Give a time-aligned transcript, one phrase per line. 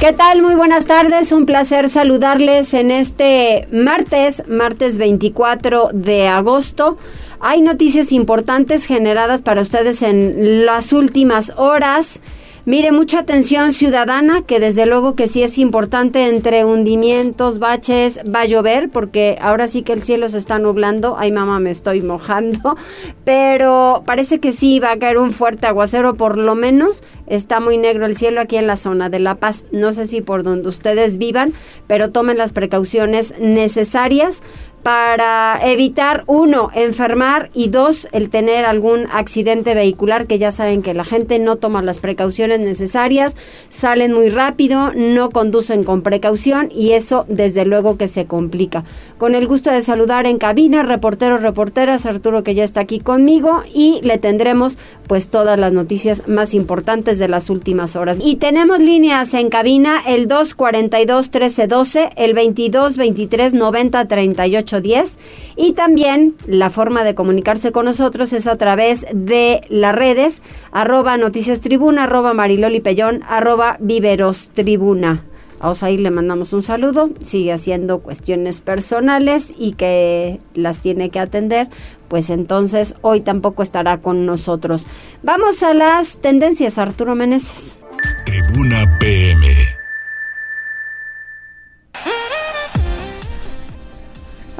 [0.00, 0.40] ¿Qué tal?
[0.40, 1.30] Muy buenas tardes.
[1.30, 6.96] Un placer saludarles en este martes, martes 24 de agosto.
[7.38, 12.22] Hay noticias importantes generadas para ustedes en las últimas horas.
[12.66, 18.42] Mire, mucha atención ciudadana, que desde luego que sí es importante entre hundimientos, baches, va
[18.42, 21.16] a llover, porque ahora sí que el cielo se está nublando.
[21.18, 22.76] Ay, mamá, me estoy mojando.
[23.24, 27.02] Pero parece que sí va a caer un fuerte aguacero, por lo menos.
[27.26, 29.66] Está muy negro el cielo aquí en la zona de La Paz.
[29.72, 31.54] No sé si por donde ustedes vivan,
[31.86, 34.42] pero tomen las precauciones necesarias
[34.82, 40.94] para evitar, uno, enfermar y dos, el tener algún accidente vehicular, que ya saben que
[40.94, 43.36] la gente no toma las precauciones necesarias,
[43.68, 48.84] salen muy rápido, no conducen con precaución y eso desde luego que se complica.
[49.18, 53.62] Con el gusto de saludar en cabina, reporteros, reporteras, Arturo que ya está aquí conmigo
[53.74, 58.18] y le tendremos pues todas las noticias más importantes de las últimas horas.
[58.22, 65.18] Y tenemos líneas en cabina el 242 1312, el 22 23 90 38 10
[65.56, 71.16] y también la forma de comunicarse con nosotros es a través de las redes arroba
[71.16, 75.24] noticias tribuna, arroba mariloli pellón, arroba viveros tribuna.
[75.60, 81.20] A Osair le mandamos un saludo, sigue haciendo cuestiones personales y que las tiene que
[81.20, 81.68] atender,
[82.08, 84.86] pues entonces hoy tampoco estará con nosotros.
[85.22, 87.78] Vamos a las tendencias, Arturo Meneses.
[88.24, 89.69] Tribuna PM.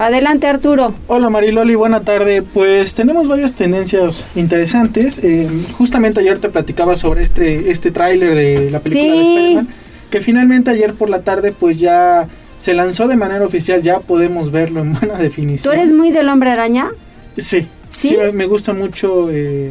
[0.00, 0.94] Adelante Arturo.
[1.08, 2.40] Hola Mariloli, buena tarde.
[2.40, 5.20] Pues tenemos varias tendencias interesantes.
[5.22, 5.46] Eh,
[5.76, 9.68] justamente ayer te platicaba sobre este, este tráiler de la película de Spider-Man,
[10.08, 12.26] que finalmente ayer por la tarde pues ya
[12.58, 15.70] se lanzó de manera oficial, ya podemos verlo en buena definición.
[15.70, 16.88] ¿Tú eres muy del hombre araña?
[17.36, 19.70] Sí, sí, me gusta mucho eh,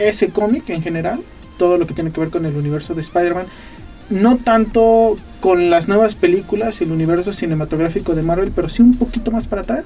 [0.00, 1.20] ese cómic en general,
[1.58, 3.46] todo lo que tiene que ver con el universo de Spider-Man
[4.10, 8.94] no tanto con las nuevas películas y el universo cinematográfico de Marvel, pero sí un
[8.94, 9.84] poquito más para atrás,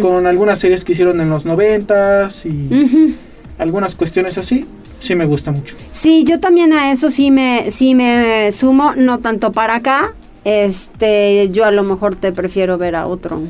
[0.00, 3.14] con algunas series que hicieron en los noventas y
[3.58, 4.66] algunas cuestiones así,
[5.00, 5.76] sí me gusta mucho.
[5.92, 11.50] Sí, yo también a eso sí me, sí me sumo, no tanto para acá, este,
[11.50, 13.40] yo a lo mejor te prefiero ver a otro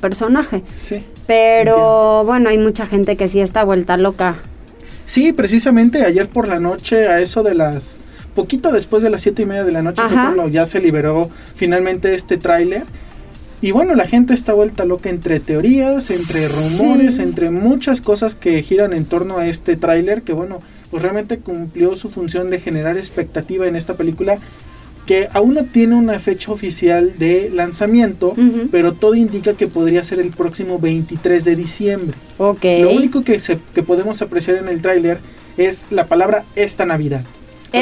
[0.00, 0.62] personaje.
[0.76, 1.04] Sí.
[1.26, 4.38] Pero bueno, hay mucha gente que sí está vuelta loca.
[5.06, 7.96] Sí, precisamente ayer por la noche a eso de las
[8.34, 10.02] poquito después de las siete y media de la noche
[10.50, 12.84] ya se liberó finalmente este tráiler.
[13.62, 18.62] Y bueno, la gente está vuelta loca entre teorías, entre rumores, entre muchas cosas que
[18.62, 22.98] giran en torno a este tráiler que bueno, pues realmente cumplió su función de generar
[22.98, 24.38] expectativa en esta película
[25.06, 28.34] que aún no tiene una fecha oficial de lanzamiento,
[28.70, 32.16] pero todo indica que podría ser el próximo 23 de diciembre.
[32.38, 32.82] Okay.
[32.82, 35.18] Lo único que, se, que podemos apreciar en el tráiler
[35.56, 37.22] es la palabra esta Navidad.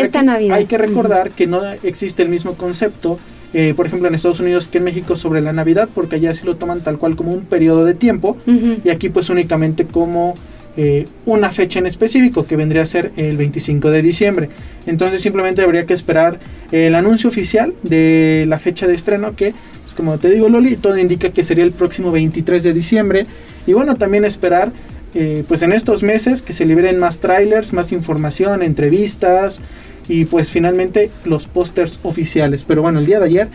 [0.00, 0.56] Esta Navidad.
[0.56, 3.19] Hay que recordar que no existe el mismo concepto,
[3.53, 6.44] eh, por ejemplo, en Estados Unidos que en México sobre la Navidad, porque allá sí
[6.44, 8.36] lo toman tal cual como un periodo de tiempo,
[8.84, 10.34] y aquí pues únicamente como
[10.76, 14.48] eh, una fecha en específico, que vendría a ser el 25 de diciembre.
[14.86, 16.38] Entonces simplemente habría que esperar
[16.70, 19.52] el anuncio oficial de la fecha de estreno, que
[19.92, 23.26] pues, como te digo Loli, todo indica que sería el próximo 23 de diciembre.
[23.66, 24.72] Y bueno, también esperar
[25.15, 29.61] eh, pues en estos meses que se liberen más trailers, más información, entrevistas
[30.09, 32.65] y pues finalmente los pósters oficiales.
[32.67, 33.49] Pero bueno, el día de ayer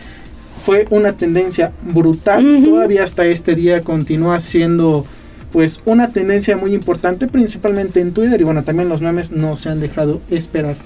[0.64, 5.04] fue una tendencia brutal, todavía hasta este día continúa siendo
[5.52, 9.70] pues una tendencia muy importante principalmente en Twitter y bueno, también los memes no se
[9.70, 10.76] han dejado esperar.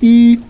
[0.00, 0.40] Y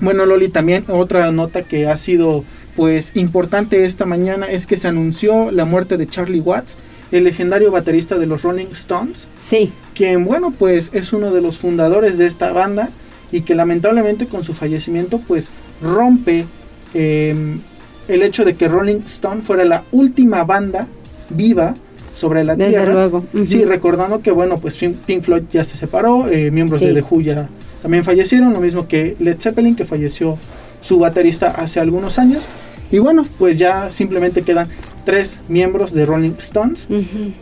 [0.00, 4.88] bueno, Loli, también otra nota que ha sido pues importante esta mañana es que se
[4.88, 6.76] anunció la muerte de Charlie Watts
[7.12, 9.28] el legendario baterista de los Rolling Stones.
[9.36, 9.72] Sí.
[9.94, 12.90] Quien, bueno, pues es uno de los fundadores de esta banda
[13.32, 15.50] y que lamentablemente con su fallecimiento, pues
[15.82, 16.46] rompe
[16.94, 17.60] em,
[18.08, 20.86] el hecho de que Rolling Stone fuera la última banda
[21.30, 21.74] viva
[22.14, 22.92] sobre la Desde Tierra.
[22.92, 23.26] luego.
[23.46, 27.20] Sí, recordando que, bueno, pues Pink Floyd ya se separó, eh, miembros de The Who
[27.20, 27.48] ya
[27.82, 30.38] también fallecieron, lo mismo que Led Zeppelin, que falleció
[30.80, 32.42] su baterista hace algunos años.
[32.90, 34.68] Y bueno, pues ya simplemente quedan
[35.06, 36.86] tres miembros de Rolling Stones.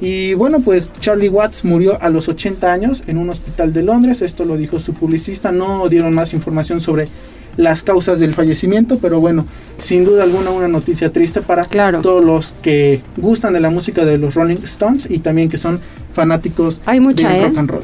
[0.00, 4.22] Y bueno, pues Charlie Watts murió a los 80 años en un hospital de Londres.
[4.22, 5.50] Esto lo dijo su publicista.
[5.50, 7.08] No dieron más información sobre
[7.56, 9.46] las causas del fallecimiento, pero bueno,
[9.82, 14.18] sin duda alguna una noticia triste para todos los que gustan de la música de
[14.18, 15.80] los Rolling Stones y también que son
[16.12, 17.58] fanáticos Hay mucha, del rock ¿eh?
[17.58, 17.82] and roll.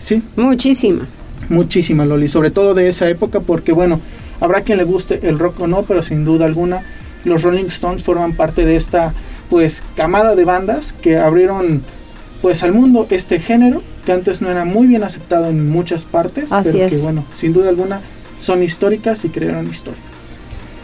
[0.00, 0.22] Sí.
[0.36, 1.06] Muchísima.
[1.48, 4.00] Muchísima, Loli, sobre todo de esa época porque bueno,
[4.40, 6.82] habrá quien le guste el rock o no, pero sin duda alguna
[7.24, 9.12] los Rolling Stones forman parte de esta
[9.48, 11.82] pues camada de bandas que abrieron
[12.40, 16.48] pues al mundo este género que antes no era muy bien aceptado en muchas partes,
[16.62, 18.00] pero que bueno, sin duda alguna
[18.40, 20.00] son históricas y crearon historia.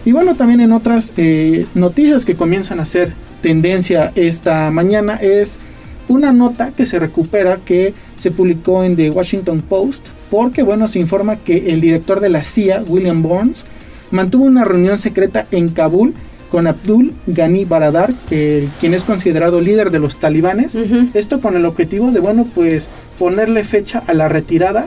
[0.04, 5.58] Y bueno, también en otras eh, noticias que comienzan a ser tendencia esta mañana es
[6.08, 10.98] una nota que se recupera que se publicó en The Washington Post porque bueno, se
[10.98, 13.64] informa que el director de la CIA, William Burns,
[14.10, 16.14] mantuvo una reunión secreta en Kabul
[16.50, 20.76] con Abdul Ghani Baradar, quien es considerado líder de los talibanes.
[21.14, 22.88] Esto con el objetivo de, bueno, pues
[23.18, 24.86] ponerle fecha a la retirada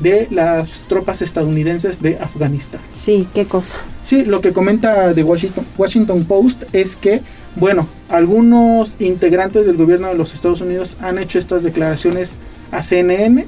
[0.00, 2.80] de las tropas estadounidenses de Afganistán.
[2.90, 3.78] Sí, qué cosa.
[4.04, 7.22] Sí, lo que comenta de Washington, Washington Post es que,
[7.54, 12.34] bueno, algunos integrantes del gobierno de los Estados Unidos han hecho estas declaraciones
[12.72, 13.46] a CNN.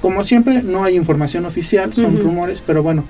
[0.00, 3.04] Como siempre, no hay información oficial, son rumores, pero bueno,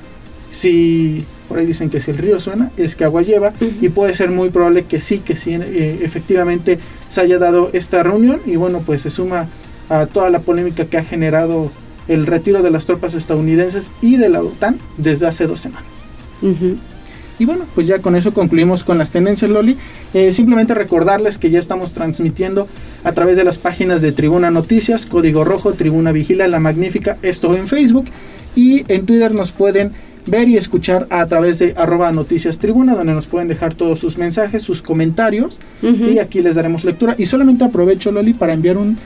[0.56, 4.14] si por ahí dicen que si el río suena, es que agua lleva, y puede
[4.14, 6.78] ser muy probable que sí, que sí, eh, efectivamente
[7.10, 9.48] se haya dado esta reunión, y bueno, pues se suma
[9.88, 11.70] a toda la polémica que ha generado
[12.08, 15.88] el retiro de las tropas estadounidenses y de la OTAN desde hace dos semanas.
[17.38, 19.76] Y bueno, pues ya con eso concluimos con las tendencias, Loli.
[20.14, 22.66] Eh, simplemente recordarles que ya estamos transmitiendo
[23.04, 27.54] a través de las páginas de Tribuna Noticias, Código Rojo, Tribuna Vigila, La Magnífica, esto
[27.54, 28.06] en Facebook.
[28.54, 29.92] Y en Twitter nos pueden
[30.26, 34.18] ver y escuchar a través de arroba noticias tribuna, donde nos pueden dejar todos sus
[34.18, 37.14] mensajes, sus comentarios, y aquí les daremos lectura.
[37.18, 38.98] Y solamente aprovecho, Loli, para enviar un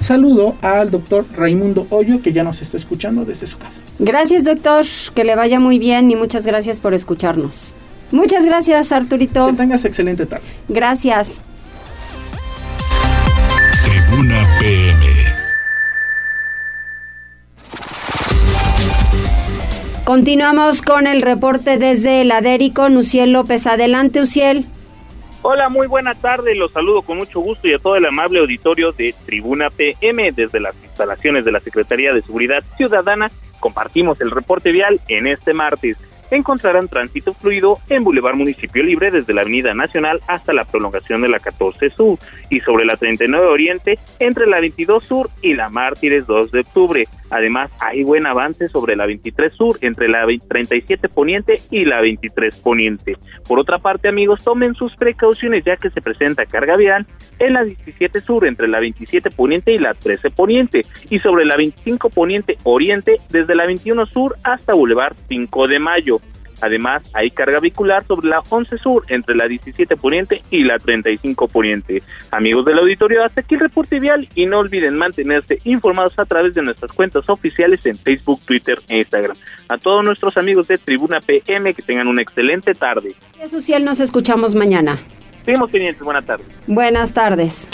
[0.00, 3.80] saludo al doctor Raimundo Hoyo, que ya nos está escuchando desde su casa.
[3.98, 4.84] Gracias, doctor,
[5.14, 7.74] que le vaya muy bien y muchas gracias por escucharnos.
[8.10, 9.48] Muchas gracias, Arturito.
[9.48, 10.44] Que tengas excelente tarde.
[10.68, 11.42] Gracias.
[20.08, 22.88] Continuamos con el reporte desde el Adérico.
[22.88, 24.64] Nuciel López, adelante, Uciel.
[25.42, 26.54] Hola, muy buena tarde.
[26.54, 30.60] Los saludo con mucho gusto y a todo el amable auditorio de Tribuna PM desde
[30.60, 33.30] las instalaciones de la Secretaría de Seguridad Ciudadana.
[33.60, 35.98] Compartimos el reporte vial en este martes
[36.30, 41.28] encontrarán tránsito fluido en Boulevard Municipio Libre desde la Avenida Nacional hasta la prolongación de
[41.28, 42.18] la 14 Sur
[42.50, 47.08] y sobre la 39 Oriente entre la 22 Sur y la Mártires 2 de octubre.
[47.30, 52.56] Además, hay buen avance sobre la 23 Sur entre la 37 Poniente y la 23
[52.60, 53.16] Poniente.
[53.46, 57.06] Por otra parte, amigos, tomen sus precauciones ya que se presenta carga vial
[57.38, 61.56] en la 17 Sur entre la 27 Poniente y la 13 Poniente y sobre la
[61.56, 66.20] 25 Poniente Oriente desde la 21 Sur hasta Boulevard 5 de Mayo.
[66.60, 71.48] Además, hay carga vehicular sobre la 11 Sur entre la 17 Poniente y la 35
[71.48, 72.02] Poniente.
[72.30, 76.54] Amigos del auditorio, hasta aquí el reporte vial y no olviden mantenerse informados a través
[76.54, 79.36] de nuestras cuentas oficiales en Facebook, Twitter e Instagram.
[79.68, 83.14] A todos nuestros amigos de Tribuna PM que tengan una excelente tarde.
[83.48, 84.98] Social, nos escuchamos mañana.
[85.44, 86.46] Seguimos pendientes, buenas tardes.
[86.66, 87.68] Buenas tardes.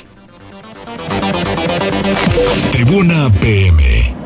[2.73, 4.24] Tribuna PM.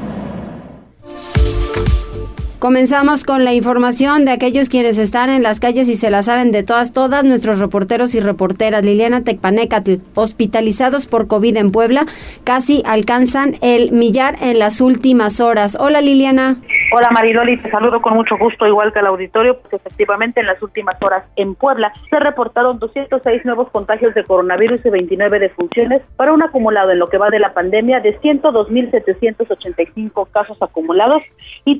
[2.58, 6.50] Comenzamos con la información de aquellos quienes están en las calles y se la saben
[6.50, 8.84] de todas, todas nuestros reporteros y reporteras.
[8.84, 12.06] Liliana Tecpanecatl, hospitalizados por COVID en Puebla,
[12.43, 15.79] casi alcanzan el millar en las últimas horas.
[15.79, 16.56] Hola Liliana.
[16.91, 20.60] Hola Mariloli, te saludo con mucho gusto, igual que al auditorio, pues efectivamente en las
[20.60, 26.32] últimas horas en Puebla se reportaron 206 nuevos contagios de coronavirus y 29 defunciones para
[26.32, 31.22] un acumulado en lo que va de la pandemia de 102.785 casos acumulados
[31.65, 31.79] y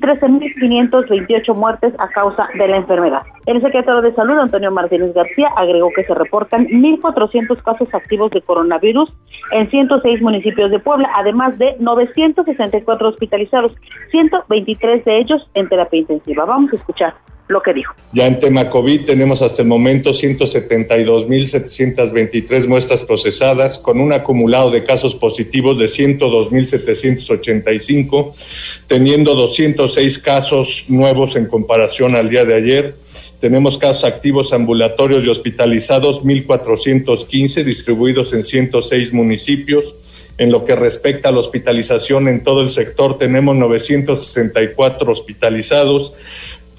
[0.69, 3.23] 13.528 muertes a causa de la enfermedad.
[3.45, 8.41] El secretario de Salud, Antonio Martínez García, agregó que se reportan 1.400 casos activos de
[8.41, 9.11] coronavirus
[9.51, 13.75] en 106 municipios de Puebla, además de 964 hospitalizados,
[14.11, 16.45] 123 de ellos en terapia intensiva.
[16.45, 17.13] Vamos a escuchar
[17.49, 17.93] lo que dijo.
[18.13, 24.83] Ya en tema COVID tenemos hasta el momento 172.723 muestras procesadas con un acumulado de
[24.83, 32.93] casos positivos de 102.785, teniendo 206 casos nuevos en comparación al día de ayer.
[33.41, 39.95] Tenemos casos activos ambulatorios y hospitalizados 1.415 distribuidos en 106 municipios
[40.39, 46.13] en lo que respecta a la hospitalización en todo el sector, tenemos 964 hospitalizados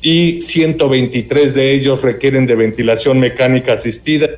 [0.02, 4.28] y 123 de ellos requieren de ventilación mecánica asistida.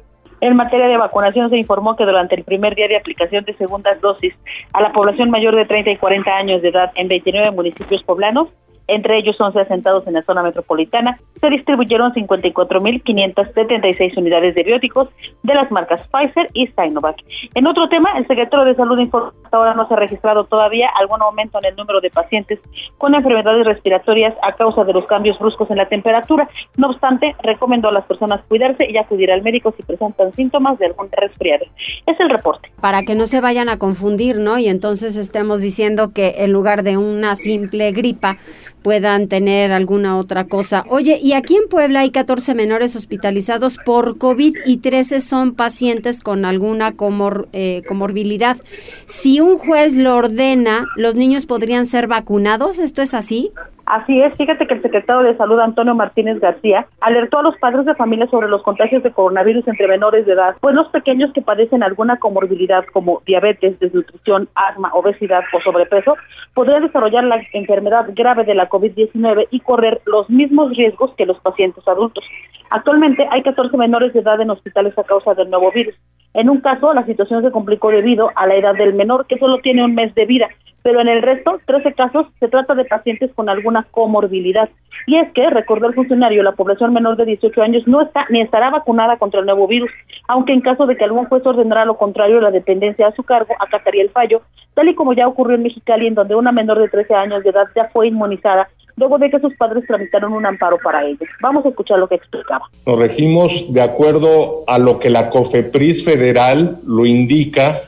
[0.40, 4.00] En materia de vacunación se informó que durante el primer día de aplicación de segundas
[4.00, 4.34] dosis
[4.72, 8.48] a la población mayor de 30 y 40 años de edad en 29 municipios poblanos,
[8.88, 15.08] entre ellos 11 asentados en la zona metropolitana, se distribuyeron 54.576 unidades de bióticos
[15.42, 17.16] de las marcas Pfizer y Sinovac.
[17.54, 20.44] En otro tema, el secretario de Salud informó que hasta ahora no se ha registrado
[20.44, 22.60] todavía algún aumento en el número de pacientes
[22.98, 26.48] con enfermedades respiratorias a causa de los cambios bruscos en la temperatura.
[26.76, 30.86] No obstante, recomendó a las personas cuidarse y acudir al médico si presentan síntomas de
[30.86, 31.66] algún resfriado.
[32.06, 32.70] Es el reporte.
[32.80, 34.58] Para que no se vayan a confundir, ¿no?
[34.58, 38.36] Y entonces estemos diciendo que en lugar de una simple gripa
[38.82, 40.84] puedan tener alguna otra cosa.
[40.88, 46.20] Oye, y aquí en Puebla hay 14 menores hospitalizados por COVID y 13 son pacientes
[46.20, 48.58] con alguna comor, eh, comorbilidad.
[49.06, 52.78] Si un juez lo ordena, ¿los niños podrían ser vacunados?
[52.78, 53.52] ¿Esto es así?
[53.92, 57.84] Así es, fíjate que el secretario de Salud, Antonio Martínez García, alertó a los padres
[57.84, 61.42] de familia sobre los contagios de coronavirus entre menores de edad, pues los pequeños que
[61.42, 66.16] padecen alguna comorbilidad como diabetes, desnutrición, asma, obesidad o sobrepeso,
[66.54, 71.38] podrían desarrollar la enfermedad grave de la COVID-19 y correr los mismos riesgos que los
[71.40, 72.24] pacientes adultos.
[72.70, 75.94] Actualmente hay 14 menores de edad en hospitales a causa del nuevo virus.
[76.32, 79.58] En un caso, la situación se complicó debido a la edad del menor, que solo
[79.58, 80.48] tiene un mes de vida,
[80.82, 84.68] pero en el resto, 13 casos, se trata de pacientes con alguna comorbilidad.
[85.06, 88.40] Y es que, recordó el funcionario, la población menor de 18 años no está ni
[88.40, 89.90] estará vacunada contra el nuevo virus,
[90.28, 93.54] aunque en caso de que algún juez ordenara lo contrario, la dependencia a su cargo
[93.60, 94.42] acataría el fallo,
[94.74, 97.50] tal y como ya ocurrió en Mexicali, en donde una menor de 13 años de
[97.50, 101.28] edad ya fue inmunizada luego de que sus padres tramitaron un amparo para ellos.
[101.40, 102.66] Vamos a escuchar lo que explicaba.
[102.86, 107.80] Nos regimos de acuerdo a lo que la COFEPRIS federal lo indica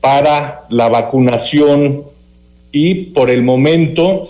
[0.00, 2.02] para la vacunación
[2.72, 4.28] y por el momento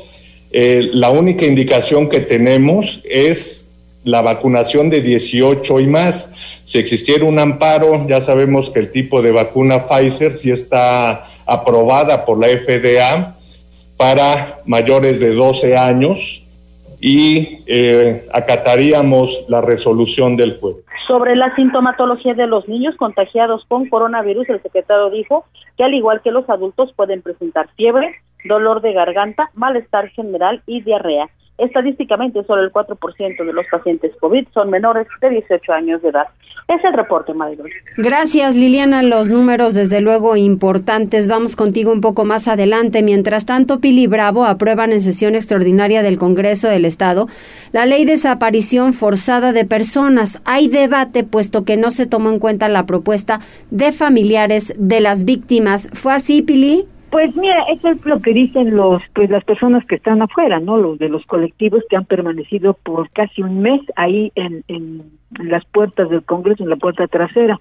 [0.51, 3.69] eh, la única indicación que tenemos es
[4.05, 6.63] la vacunación de 18 y más.
[6.65, 12.25] Si existiera un amparo, ya sabemos que el tipo de vacuna Pfizer sí está aprobada
[12.25, 13.35] por la FDA
[13.97, 16.43] para mayores de 12 años
[17.01, 20.77] y eh, acataríamos la resolución del juez.
[21.07, 26.21] Sobre la sintomatología de los niños contagiados con coronavirus, el secretario dijo que al igual
[26.23, 28.15] que los adultos pueden presentar fiebre,
[28.49, 31.29] dolor de garganta, malestar general y diarrea.
[31.59, 36.29] Estadísticamente, solo el 4% de los pacientes COVID son menores de 18 años de edad.
[36.69, 37.67] Es el reporte, Marilyn.
[37.97, 39.03] Gracias, Liliana.
[39.03, 41.27] Los números, desde luego, importantes.
[41.27, 43.03] Vamos contigo un poco más adelante.
[43.03, 47.27] Mientras tanto, Pili Bravo aprueban en sesión extraordinaria del Congreso del Estado
[47.73, 50.43] la ley de desaparición forzada de personas.
[50.45, 53.41] Hay debate, puesto que no se tomó en cuenta la propuesta
[53.71, 55.89] de familiares de las víctimas.
[55.93, 56.87] ¿Fue así, Pili?
[57.11, 60.77] Pues mira, eso es lo que dicen los, pues las personas que están afuera, ¿no?
[60.77, 65.65] Los de los colectivos que han permanecido por casi un mes ahí en, en las
[65.67, 67.59] puertas del Congreso, en la puerta trasera.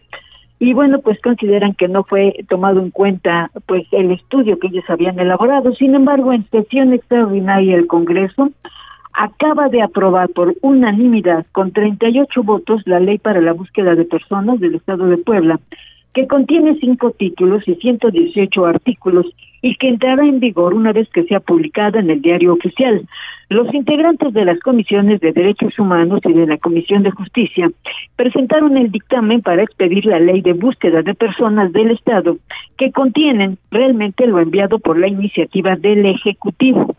[0.60, 4.86] Y bueno, pues consideran que no fue tomado en cuenta, pues el estudio que ellos
[4.90, 5.74] habían elaborado.
[5.76, 8.50] Sin embargo, en sesión extraordinaria del Congreso
[9.14, 14.60] acaba de aprobar por unanimidad con 38 votos la ley para la búsqueda de personas
[14.60, 15.60] del Estado de Puebla
[16.18, 19.28] que contiene cinco títulos y 118 artículos
[19.62, 23.08] y que entrará en vigor una vez que sea publicada en el diario oficial.
[23.50, 27.70] Los integrantes de las comisiones de derechos humanos y de la Comisión de Justicia
[28.16, 32.38] presentaron el dictamen para expedir la ley de búsqueda de personas del Estado
[32.80, 36.96] que contienen realmente lo enviado por la iniciativa del Ejecutivo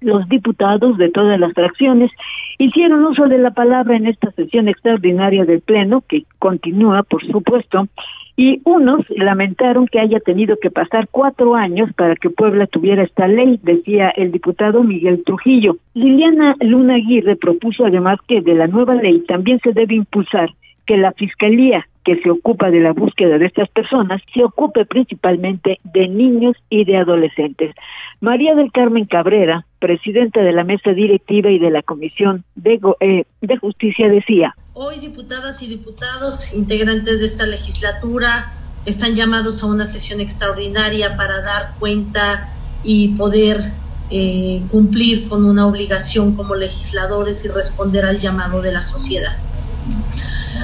[0.00, 2.10] los diputados de todas las fracciones
[2.58, 7.88] hicieron uso de la palabra en esta sesión extraordinaria del Pleno, que continúa, por supuesto,
[8.36, 13.26] y unos lamentaron que haya tenido que pasar cuatro años para que Puebla tuviera esta
[13.26, 15.76] ley, decía el diputado Miguel Trujillo.
[15.94, 20.50] Liliana Luna Aguirre propuso además que de la nueva ley también se debe impulsar
[20.86, 25.80] que la Fiscalía que se ocupa de la búsqueda de estas personas se ocupe principalmente
[25.82, 27.74] de niños y de adolescentes.
[28.20, 33.24] María del Carmen Cabrera, presidenta de la mesa directiva y de la Comisión de, eh,
[33.40, 38.52] de Justicia, decía, Hoy diputadas y diputados, integrantes de esta legislatura,
[38.84, 43.72] están llamados a una sesión extraordinaria para dar cuenta y poder
[44.10, 49.36] eh, cumplir con una obligación como legisladores y responder al llamado de la sociedad.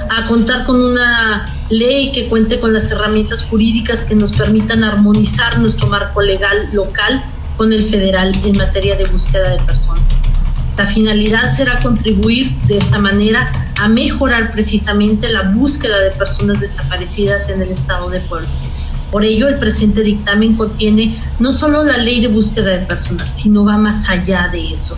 [0.09, 5.59] A contar con una ley que cuente con las herramientas jurídicas que nos permitan armonizar
[5.59, 7.23] nuestro marco legal local
[7.57, 10.03] con el federal en materia de búsqueda de personas.
[10.77, 13.47] La finalidad será contribuir de esta manera
[13.79, 18.47] a mejorar precisamente la búsqueda de personas desaparecidas en el estado de Puebla.
[19.11, 23.63] Por ello, el presente dictamen contiene no solo la ley de búsqueda de personas, sino
[23.63, 24.97] va más allá de eso,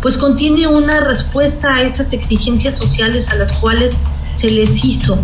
[0.00, 3.92] pues contiene una respuesta a esas exigencias sociales a las cuales
[4.34, 5.18] se les hizo,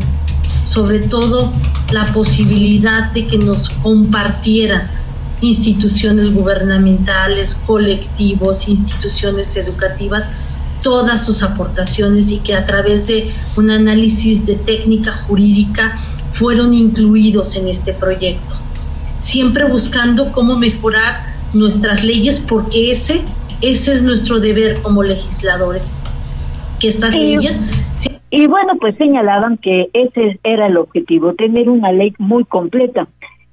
[0.67, 1.53] sobre todo
[1.93, 4.89] la posibilidad de que nos compartieran
[5.41, 10.27] instituciones gubernamentales, colectivos, instituciones educativas,
[10.83, 15.99] todas sus aportaciones y que a través de un análisis de técnica jurídica
[16.33, 18.55] fueron incluidos en este proyecto.
[19.17, 23.23] Siempre buscando cómo mejorar nuestras leyes porque ese,
[23.61, 25.93] ese es nuestro deber como legisladores.
[26.81, 27.59] Que estas leyes...
[28.31, 33.07] Y bueno, pues señalaban que ese era el objetivo, tener una ley muy completa.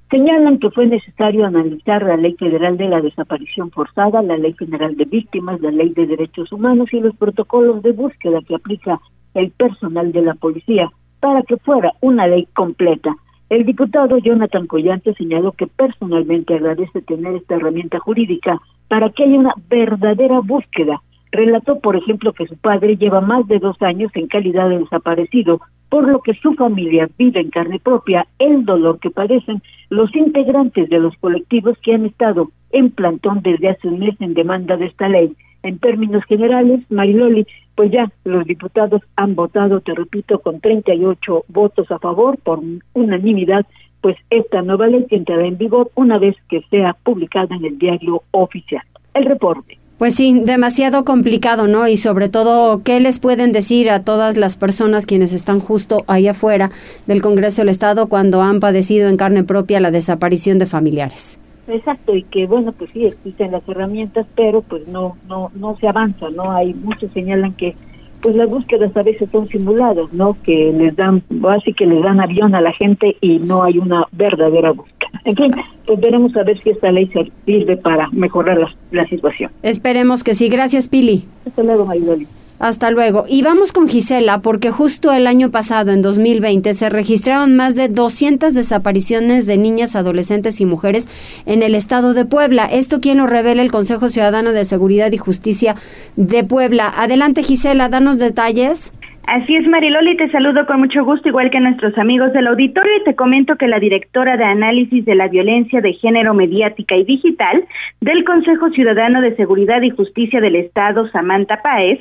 [0.10, 4.98] Señalan que fue necesario analizar la Ley Federal de la Desaparición Forzada, la Ley General
[4.98, 9.00] de Víctimas, la Ley de Derechos Humanos y los protocolos de búsqueda que aplica
[9.36, 10.90] el personal de la policía
[11.22, 13.16] para que fuera una ley completa.
[13.52, 19.38] El diputado Jonathan Collante señaló que personalmente agradece tener esta herramienta jurídica para que haya
[19.38, 24.28] una verdadera búsqueda Relató, por ejemplo, que su padre lleva más de dos años en
[24.28, 29.12] calidad de desaparecido, por lo que su familia vive en carne propia el dolor que
[29.12, 34.16] padecen los integrantes de los colectivos que han estado en plantón desde hace un mes
[34.20, 35.34] en demanda de esta ley.
[35.64, 41.92] En términos generales, Mariloli, pues ya los diputados han votado, te repito, con 38 votos
[41.92, 42.62] a favor por
[42.94, 43.66] unanimidad,
[44.02, 48.24] pues esta nueva ley entrará en vigor una vez que sea publicada en el diario
[48.32, 48.84] oficial.
[49.14, 49.78] El reporte.
[50.02, 51.88] Pues sí, demasiado complicado, ¿no?
[51.88, 56.28] Y sobre todo, ¿qué les pueden decir a todas las personas quienes están justo ahí
[56.28, 56.72] afuera
[57.06, 61.40] del Congreso del Estado cuando han padecido en carne propia la desaparición de familiares?
[61.68, 65.88] Exacto, y que bueno, pues sí, existen las herramientas, pero pues no, no, no se
[65.88, 66.52] avanza, ¿no?
[66.52, 67.76] Hay muchos señalan que
[68.22, 70.38] pues las búsquedas a veces son simuladas, ¿no?
[70.44, 74.06] Que les dan, así que les dan avión a la gente y no hay una
[74.12, 75.10] verdadera búsqueda.
[75.26, 75.52] En fin,
[75.86, 77.10] pues veremos a ver si esta ley
[77.46, 79.52] sirve para mejorar la, la situación.
[79.64, 80.50] Esperemos que sí.
[80.50, 81.26] Gracias, Pili.
[81.46, 82.28] Hasta luego, Maridoli.
[82.62, 83.26] Hasta luego.
[83.28, 87.88] Y vamos con Gisela, porque justo el año pasado, en 2020, se registraron más de
[87.88, 91.08] 200 desapariciones de niñas, adolescentes y mujeres
[91.48, 92.68] en el estado de Puebla.
[92.72, 95.76] Esto quien lo revela el Consejo Ciudadano de Seguridad y Justicia
[96.16, 96.94] de Puebla.
[96.96, 98.94] Adelante, Gisela, danos detalles.
[99.26, 103.04] Así es, Mariloli, te saludo con mucho gusto, igual que nuestros amigos del auditorio, y
[103.06, 107.64] te comento que la directora de Análisis de la Violencia de Género Mediática y Digital
[108.02, 112.00] del Consejo Ciudadano de Seguridad y Justicia del Estado, Samantha Páez,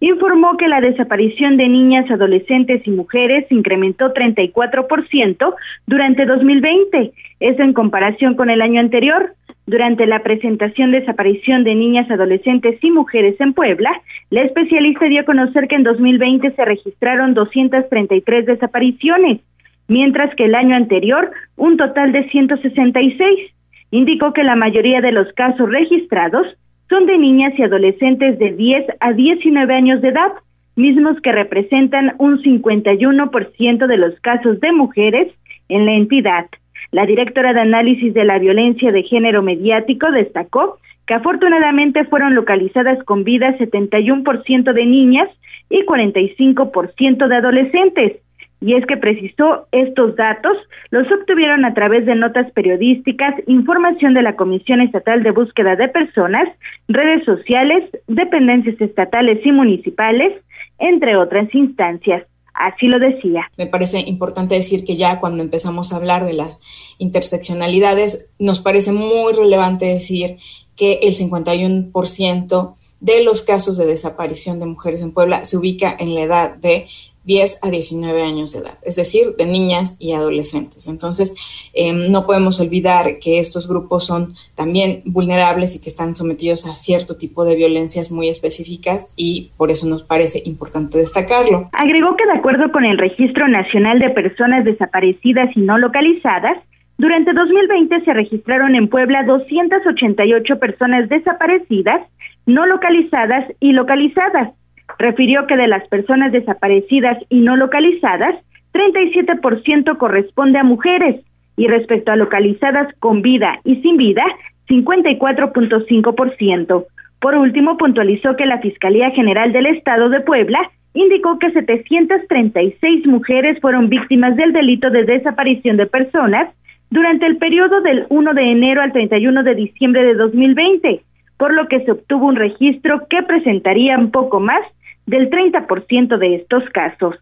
[0.00, 5.54] informó que la desaparición de niñas, adolescentes y mujeres incrementó 34%
[5.86, 9.34] durante 2020, eso en comparación con el año anterior.
[9.64, 13.90] Durante la presentación de desaparición de niñas, adolescentes y mujeres en Puebla,
[14.30, 19.40] la especialista dio a conocer que en 2020 se registraron 233 desapariciones,
[19.86, 23.52] mientras que el año anterior un total de 166.
[23.92, 26.46] Indicó que la mayoría de los casos registrados
[26.92, 30.32] son de niñas y adolescentes de 10 a 19 años de edad,
[30.76, 35.32] mismos que representan un 51% de los casos de mujeres
[35.70, 36.46] en la entidad.
[36.90, 40.76] La directora de análisis de la violencia de género mediático destacó
[41.06, 45.30] que afortunadamente fueron localizadas con vida 71% de niñas
[45.70, 48.18] y 45% de adolescentes,
[48.62, 50.56] y es que precisó estos datos
[50.90, 55.88] los obtuvieron a través de notas periodísticas, información de la Comisión Estatal de Búsqueda de
[55.88, 56.48] Personas,
[56.86, 60.32] redes sociales, dependencias estatales y municipales,
[60.78, 62.24] entre otras instancias.
[62.54, 63.50] Así lo decía.
[63.56, 68.92] Me parece importante decir que ya cuando empezamos a hablar de las interseccionalidades, nos parece
[68.92, 70.36] muy relevante decir
[70.76, 76.14] que el 51% de los casos de desaparición de mujeres en Puebla se ubica en
[76.14, 76.86] la edad de
[77.24, 80.88] 10 a 19 años de edad, es decir, de niñas y adolescentes.
[80.88, 81.34] Entonces,
[81.74, 86.74] em, no podemos olvidar que estos grupos son también vulnerables y que están sometidos a
[86.74, 91.68] cierto tipo de violencias muy específicas y por eso nos parece importante destacarlo.
[91.72, 96.58] Agregó que de acuerdo con el Registro Nacional de Personas Desaparecidas y No Localizadas,
[96.98, 102.00] durante 2020 se registraron en Puebla 288 personas desaparecidas,
[102.46, 104.52] no localizadas y localizadas
[104.98, 108.36] refirió que de las personas desaparecidas y no localizadas,
[108.72, 111.20] 37% corresponde a mujeres
[111.56, 114.24] y respecto a localizadas con vida y sin vida,
[114.68, 116.84] 54.5%.
[117.20, 120.58] Por último, puntualizó que la Fiscalía General del Estado de Puebla
[120.94, 126.50] indicó que 736 mujeres fueron víctimas del delito de desaparición de personas
[126.90, 131.00] durante el periodo del 1 de enero al 31 de diciembre de 2020,
[131.38, 134.60] por lo que se obtuvo un registro que presentaría un poco más
[135.06, 137.16] del 30% de estos casos.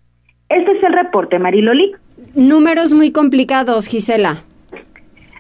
[0.49, 1.93] Este es el reporte, Mariloli.
[2.35, 4.43] Números muy complicados, Gisela.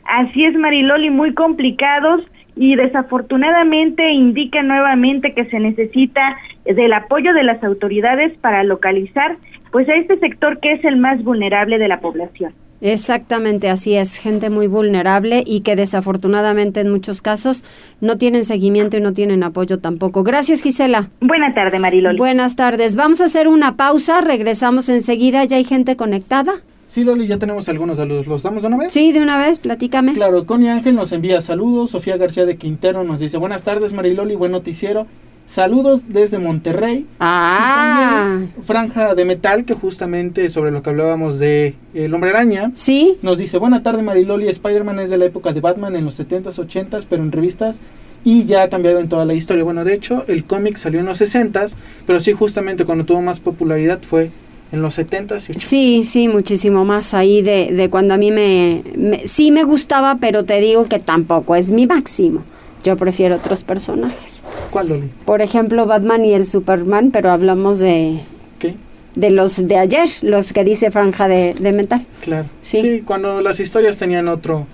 [0.04, 2.22] Así es, Mariloli, muy complicados
[2.56, 9.36] y desafortunadamente indica nuevamente que se necesita del apoyo de las autoridades para localizar
[9.70, 12.52] pues a este sector que es el más vulnerable de la población.
[12.80, 17.62] Exactamente, así es, gente muy vulnerable y que desafortunadamente en muchos casos
[18.00, 20.22] no tienen seguimiento y no tienen apoyo tampoco.
[20.22, 21.10] Gracias, Gisela.
[21.20, 22.16] Buenas tardes, Mariloli.
[22.16, 22.96] Buenas tardes.
[22.96, 25.44] Vamos a hacer una pausa, regresamos enseguida.
[25.44, 26.54] ¿Ya hay gente conectada?
[26.86, 28.26] Sí, Loli, ya tenemos algunos saludos.
[28.26, 28.92] ¿Los damos de una vez?
[28.92, 30.14] Sí, de una vez, platícame.
[30.14, 31.90] Claro, Connie Ángel nos envía saludos.
[31.90, 35.06] Sofía García de Quintero nos dice, buenas tardes, Mariloli, buen noticiero.
[35.50, 37.06] Saludos desde Monterrey.
[37.18, 38.38] Ah.
[38.62, 42.70] Franja de Metal, que justamente sobre lo que hablábamos de El Hombre Araña.
[42.74, 43.18] Sí.
[43.22, 46.54] Nos dice, buena tarde Mariloli, Spider-Man es de la época de Batman en los 70s,
[46.54, 47.80] 80s, pero en revistas
[48.22, 49.64] y ya ha cambiado en toda la historia.
[49.64, 51.72] Bueno, de hecho, el cómic salió en los 60s,
[52.06, 54.30] pero sí justamente cuando tuvo más popularidad fue
[54.70, 55.58] en los 70s.
[55.58, 60.18] Sí, sí, muchísimo más ahí de, de cuando a mí me, me, Sí me gustaba,
[60.20, 62.44] pero te digo que tampoco es mi máximo.
[62.84, 64.44] Yo prefiero otros personajes.
[64.70, 65.10] ¿Cuál, Loli?
[65.24, 68.20] Por ejemplo, Batman y el Superman, pero hablamos de...
[68.58, 68.74] ¿Qué?
[69.14, 72.06] De los de ayer, los que dice Franja de, de Metal.
[72.22, 72.48] Claro.
[72.60, 72.80] Sí.
[72.80, 74.66] sí, cuando las historias tenían otro,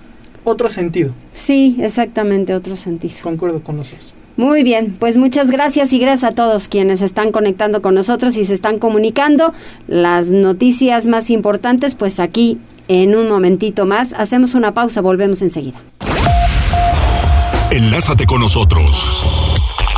[0.43, 1.11] otro sentido.
[1.33, 3.15] Sí, exactamente, otro sentido.
[3.23, 4.13] Concuerdo con nosotros.
[4.37, 8.43] Muy bien, pues muchas gracias y gracias a todos quienes están conectando con nosotros y
[8.43, 9.51] se están comunicando.
[9.87, 14.13] Las noticias más importantes, pues aquí en un momentito más.
[14.13, 15.81] Hacemos una pausa, volvemos enseguida.
[17.71, 19.46] Enlázate con nosotros.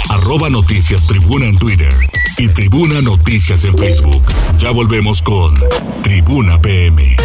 [0.10, 1.94] Arroba Noticias Tribuna en Twitter
[2.38, 4.24] y Tribuna Noticias en Facebook.
[4.58, 5.54] Ya volvemos con
[6.02, 7.16] Tribuna PM.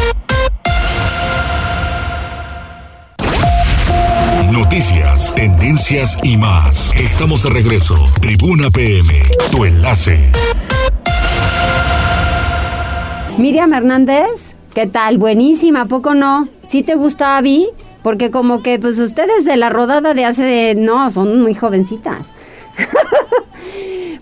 [4.52, 6.92] Noticias, tendencias y más.
[6.94, 7.94] Estamos de regreso.
[8.20, 10.30] Tribuna PM, tu enlace.
[13.38, 15.16] Miriam Hernández, ¿qué tal?
[15.16, 16.48] Buenísima, ¿a poco no?
[16.62, 17.66] ¿Sí te gusta Abby?
[18.02, 20.74] Porque como que pues ustedes de la rodada de hace...
[20.76, 22.34] No, son muy jovencitas.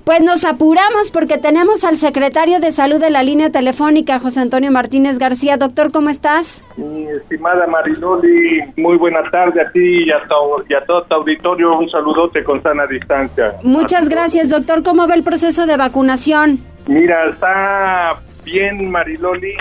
[0.05, 4.73] Pues nos apuramos porque tenemos al secretario de salud de la línea telefónica, José Antonio
[4.73, 5.57] Martínez García.
[5.59, 6.65] Doctor, ¿cómo estás?
[6.77, 11.15] Mi estimada Mariloli, muy buena tarde a ti y a, to y a todo tu
[11.15, 11.79] auditorio.
[11.79, 13.55] Un saludote con sana distancia.
[13.63, 14.83] Muchas gracias, doctor.
[14.83, 16.59] ¿Cómo va el proceso de vacunación?
[16.89, 19.55] Mira, está bien Mariloli,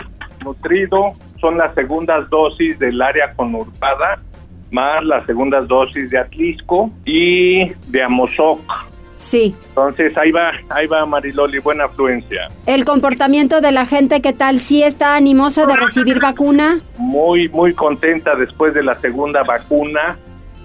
[0.43, 1.13] nutrido.
[1.39, 4.19] Son las segundas dosis del área conurbada,
[4.71, 8.61] más las segundas dosis de Atlisco y de Amozoc.
[9.15, 9.53] Sí.
[9.69, 12.47] Entonces ahí va, ahí va Mariloli, buena afluencia.
[12.65, 14.59] ¿El comportamiento de la gente qué tal?
[14.59, 16.79] ¿Sí está animosa de recibir vacuna?
[16.97, 20.17] Muy, muy contenta después de la segunda vacuna.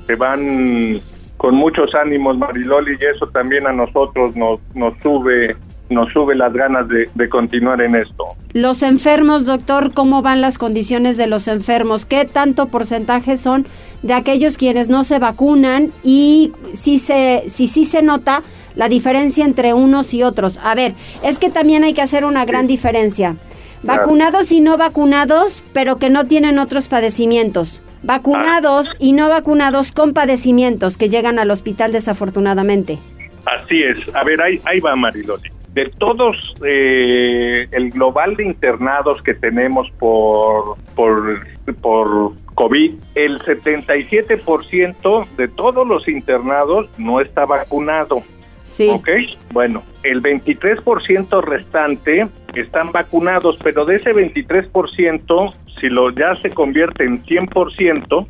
[0.07, 1.01] Se van
[1.37, 5.55] con muchos ánimos Mariloli y eso también a nosotros nos, nos sube
[5.89, 8.25] nos sube las ganas de, de, continuar en esto.
[8.53, 12.07] Los enfermos, doctor, ¿cómo van las condiciones de los enfermos?
[12.07, 13.67] ¿Qué tanto porcentaje son
[14.03, 18.43] de aquellos quienes no se vacunan y si se, si sí se nota
[18.75, 20.59] la diferencia entre unos y otros?
[20.63, 23.37] A ver, es que también hay que hacer una gran diferencia.
[23.83, 27.83] Vacunados y no vacunados, pero que no tienen otros padecimientos.
[28.03, 32.99] Vacunados y no vacunados con padecimientos que llegan al hospital desafortunadamente.
[33.45, 34.15] Así es.
[34.15, 39.91] A ver, ahí, ahí va Mariloli de todos eh, el global de internados que tenemos
[39.99, 41.47] por por
[41.83, 48.23] por COVID, el 77% de todos los internados no está vacunado.
[48.63, 48.89] Sí.
[48.89, 49.09] ¿Ok?
[49.53, 57.05] Bueno, el 23% restante están vacunados, pero de ese 23%, si lo ya se convierte
[57.05, 58.27] en 100%,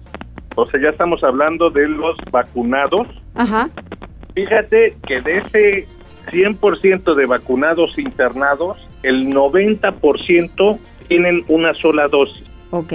[0.56, 3.06] o sea, ya estamos hablando de los vacunados.
[3.36, 3.70] Ajá.
[4.34, 5.86] Fíjate que de ese
[6.26, 12.44] 100% de vacunados internados, el 90% tienen una sola dosis.
[12.70, 12.92] Ok.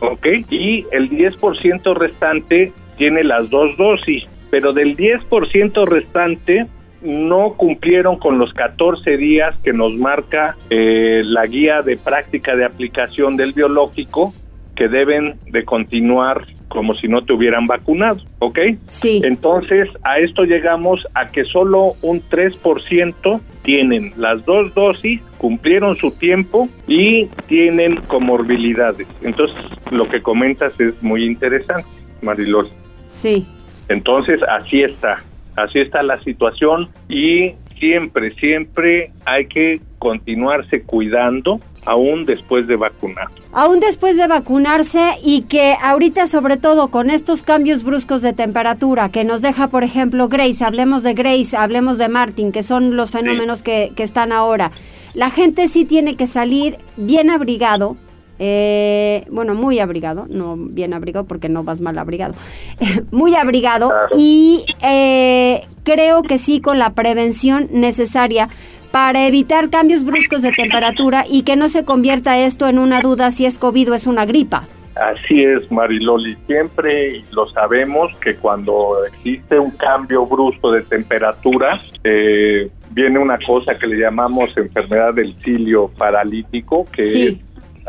[0.00, 0.26] Ok.
[0.50, 4.24] Y el 10% restante tiene las dos dosis.
[4.50, 6.66] Pero del 10% restante
[7.02, 12.64] no cumplieron con los 14 días que nos marca eh, la guía de práctica de
[12.64, 14.32] aplicación del biológico
[14.74, 18.58] que deben de continuar como si no te hubieran vacunado, ¿ok?
[18.86, 19.20] Sí.
[19.24, 26.10] Entonces, a esto llegamos a que solo un 3% tienen las dos dosis, cumplieron su
[26.10, 29.06] tiempo y tienen comorbilidades.
[29.22, 29.56] Entonces,
[29.90, 31.88] lo que comentas es muy interesante,
[32.22, 32.68] Marilol.
[33.06, 33.46] Sí.
[33.88, 35.22] Entonces, así está,
[35.56, 43.28] así está la situación y siempre, siempre hay que continuarse cuidando aún después de vacunar.
[43.52, 49.08] Aún después de vacunarse y que ahorita sobre todo con estos cambios bruscos de temperatura
[49.10, 53.10] que nos deja, por ejemplo, Grace, hablemos de Grace, hablemos de Martin, que son los
[53.10, 53.64] fenómenos sí.
[53.64, 54.70] que, que, están ahora.
[55.14, 57.96] La gente sí tiene que salir bien abrigado.
[58.40, 62.34] Eh, bueno, muy abrigado, no bien abrigado porque no vas mal abrigado,
[63.12, 64.08] muy abrigado claro.
[64.18, 68.48] y eh, creo que sí con la prevención necesaria
[68.94, 73.32] para evitar cambios bruscos de temperatura y que no se convierta esto en una duda
[73.32, 74.68] si es COVID o es una gripa.
[74.94, 82.70] Así es, Mariloli, siempre lo sabemos que cuando existe un cambio brusco de temperatura, eh,
[82.92, 87.36] viene una cosa que le llamamos enfermedad del cilio paralítico, que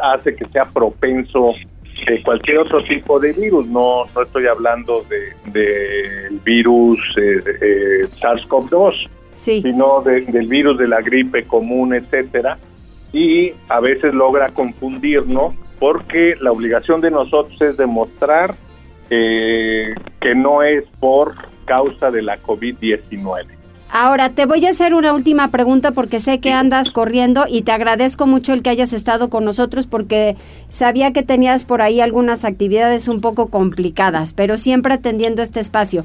[0.02, 1.54] hace que sea propenso
[2.08, 3.68] que cualquier otro tipo de virus.
[3.68, 11.02] No, no estoy hablando del de, virus eh, eh, SARS-CoV-2, sino del virus de la
[11.02, 12.58] gripe común, etcétera.
[13.13, 18.56] Y a veces logra confundirnos porque la obligación de nosotros es demostrar
[19.10, 23.45] eh, que no es por causa de la COVID-19.
[23.91, 27.71] Ahora, te voy a hacer una última pregunta porque sé que andas corriendo y te
[27.71, 30.36] agradezco mucho el que hayas estado con nosotros porque
[30.69, 36.04] sabía que tenías por ahí algunas actividades un poco complicadas, pero siempre atendiendo este espacio.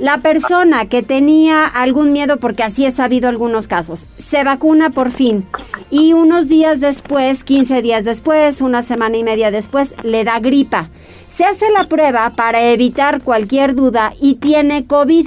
[0.00, 5.10] La persona que tenía algún miedo, porque así he sabido algunos casos, se vacuna por
[5.10, 5.44] fin
[5.90, 10.88] y unos días después, 15 días después, una semana y media después, le da gripa.
[11.26, 15.26] Se hace la prueba para evitar cualquier duda y tiene COVID.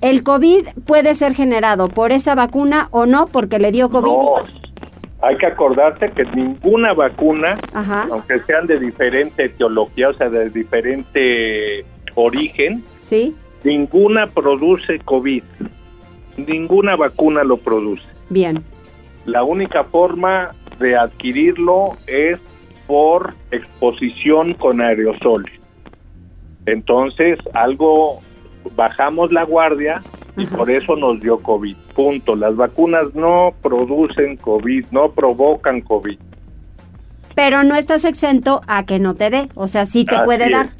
[0.00, 4.06] ¿El COVID puede ser generado por esa vacuna o no porque le dio COVID?
[4.06, 4.36] No.
[5.20, 7.58] Hay que acordarse que ninguna vacuna,
[8.10, 11.84] aunque sean de diferente etiología, o sea, de diferente
[12.14, 13.34] origen, ¿Sí?
[13.64, 15.42] Ninguna produce COVID.
[16.36, 18.04] Ninguna vacuna lo produce.
[18.28, 18.62] Bien.
[19.24, 22.38] La única forma de adquirirlo es
[22.86, 25.52] por exposición con aerosoles.
[26.66, 28.20] Entonces, algo
[28.76, 30.02] bajamos la guardia
[30.36, 31.76] y por eso nos dio COVID.
[31.94, 32.36] Punto.
[32.36, 36.18] Las vacunas no producen COVID, no provocan COVID.
[37.34, 40.70] Pero no estás exento a que no te dé, o sea, sí te puede dar.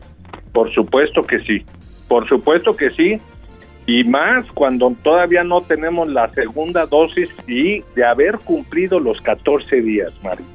[0.52, 1.64] Por supuesto que sí.
[2.08, 3.20] Por supuesto que sí,
[3.86, 9.82] y más cuando todavía no tenemos la segunda dosis y de haber cumplido los 14
[9.82, 10.46] días, Mario,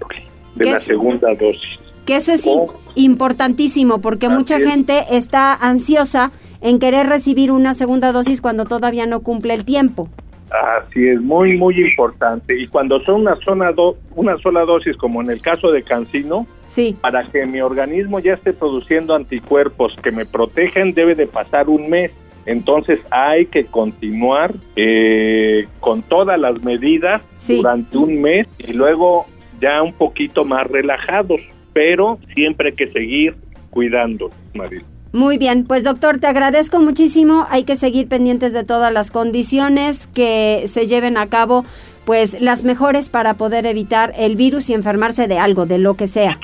[0.56, 1.80] de la segunda dosis.
[2.06, 2.74] Que eso es oh.
[2.96, 6.32] importantísimo porque mucha gente está ansiosa
[6.62, 10.10] en querer recibir una segunda dosis cuando todavía no cumple el tiempo.
[10.50, 12.60] Así es, muy, muy importante.
[12.60, 13.72] Y cuando son una, zona
[14.16, 16.96] una sola dosis, como en el caso de Cancino, sí.
[17.02, 21.90] para que mi organismo ya esté produciendo anticuerpos que me protegen, debe de pasar un
[21.90, 22.12] mes.
[22.46, 29.26] Entonces hay que continuar eh, con todas las medidas durante un mes y luego
[29.60, 31.42] ya un poquito más relajados,
[31.74, 33.36] pero siempre hay que seguir
[33.70, 34.84] cuidando, Maril.
[35.12, 37.46] Muy bien, pues doctor, te agradezco muchísimo.
[37.50, 41.66] Hay que seguir pendientes de todas las condiciones que se lleven a cabo,
[42.06, 46.06] pues las mejores para poder evitar el virus y enfermarse de algo, de lo que
[46.06, 46.40] sea.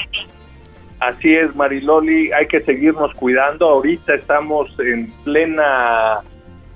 [0.99, 3.67] Así es, Mariloli, hay que seguirnos cuidando.
[3.67, 6.21] Ahorita estamos en plena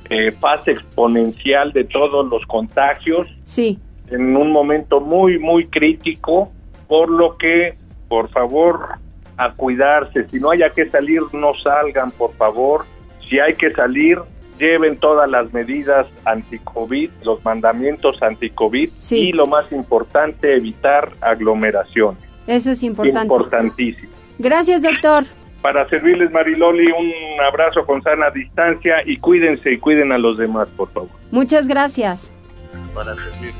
[0.09, 3.27] eh, fase exponencial de todos los contagios.
[3.43, 3.79] Sí.
[4.09, 6.51] En un momento muy, muy crítico,
[6.87, 7.75] por lo que,
[8.07, 8.99] por favor,
[9.37, 10.27] a cuidarse.
[10.27, 12.85] Si no haya que salir, no salgan, por favor.
[13.29, 14.19] Si hay que salir,
[14.59, 22.28] lleven todas las medidas anti-COVID, los mandamientos anti-COVID y lo más importante, evitar aglomeraciones.
[22.49, 23.21] Eso es importante.
[23.21, 24.09] Importantísimo.
[24.39, 25.23] Gracias, doctor.
[25.61, 30.67] Para servirles, Mariloli, un abrazo con sana distancia y cuídense y cuiden a los demás,
[30.75, 31.09] por favor.
[31.29, 32.31] Muchas gracias.
[32.95, 33.53] Para servirles.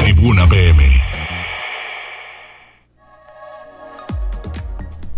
[0.00, 0.95] Tribuna PM.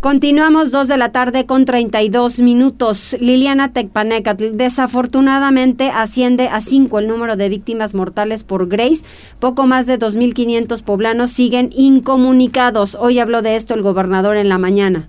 [0.01, 3.17] Continuamos dos de la tarde con 32 minutos.
[3.21, 9.05] Liliana Tecpanecatl, desafortunadamente asciende a 5 el número de víctimas mortales por Grace.
[9.41, 12.95] Poco más de 2.500 poblanos siguen incomunicados.
[12.95, 15.09] Hoy habló de esto el gobernador en la mañana.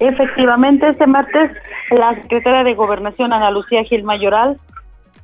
[0.00, 1.52] Efectivamente, este martes
[1.90, 4.58] la secretaria de Gobernación, Ana Lucía Gil Mayoral,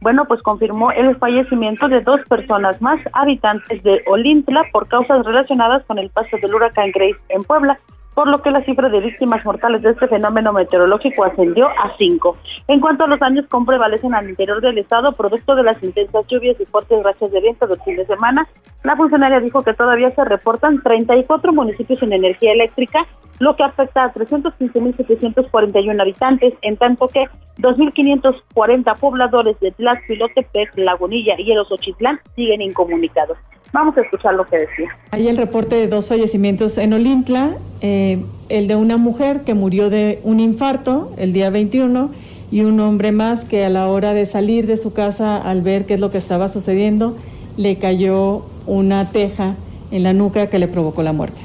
[0.01, 5.85] bueno, pues confirmó el fallecimiento de dos personas más, habitantes de Olintla, por causas relacionadas
[5.85, 7.79] con el paso del huracán Grace en Puebla
[8.17, 12.39] por lo que la cifra de víctimas mortales de este fenómeno meteorológico ascendió a cinco.
[12.67, 16.27] En cuanto a los daños que prevalecen al interior del estado, producto de las intensas
[16.27, 18.49] lluvias y fuertes rachas de viento del fin de semana,
[18.85, 23.07] la funcionaria dijo que todavía se reportan 34 municipios sin energía eléctrica,
[23.39, 27.27] lo que afecta a 315.741 habitantes, en tanto que
[27.59, 33.37] 2.540 pobladores de Tlaxpilotepec, Lagunilla y el Osochitlán siguen incomunicados.
[33.77, 34.89] Vamos a escuchar lo que decía.
[35.11, 39.91] Hay el reporte de dos fallecimientos en Olintla, eh, el de una mujer que murió
[39.91, 42.11] de un infarto el día 21
[42.51, 45.85] y un hombre más que a la hora de salir de su casa al ver
[45.85, 47.19] qué es lo que estaba sucediendo,
[47.59, 49.57] le cayó una teja
[49.91, 51.43] en la nuca que le provocó la muerte.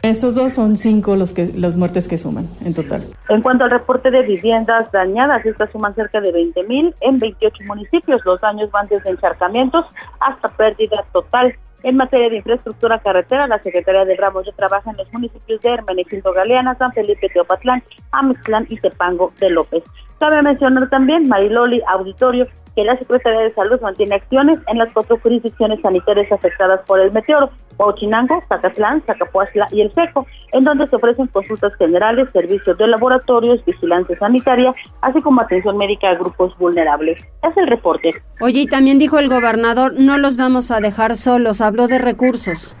[0.00, 3.04] Estos dos son cinco los que las muertes que suman en total.
[3.28, 7.64] En cuanto al reporte de viviendas dañadas, estas suman cerca de 20 mil en 28
[7.66, 8.22] municipios.
[8.24, 9.84] Los daños van desde encharcamientos
[10.20, 11.54] hasta pérdida total.
[11.84, 15.68] En materia de infraestructura carretera, la Secretaría de Ramos ya trabaja en los municipios de
[15.68, 19.84] Hermenegildo Galeana, San Felipe Teopatlán, Amixtlán y Tepango de López.
[20.24, 25.18] Cabe mencionar también, Mariloli Auditorio, que la Secretaría de Salud mantiene acciones en las cuatro
[25.22, 30.96] jurisdicciones sanitarias afectadas por el meteoro, Huachinango, Zacatlán, Zacapuazla y El Seco, en donde se
[30.96, 37.20] ofrecen consultas generales, servicios de laboratorios, vigilancia sanitaria, así como atención médica a grupos vulnerables.
[37.42, 38.14] Es el reporte.
[38.40, 42.74] Oye, y también dijo el gobernador, no los vamos a dejar solos, habló de recursos.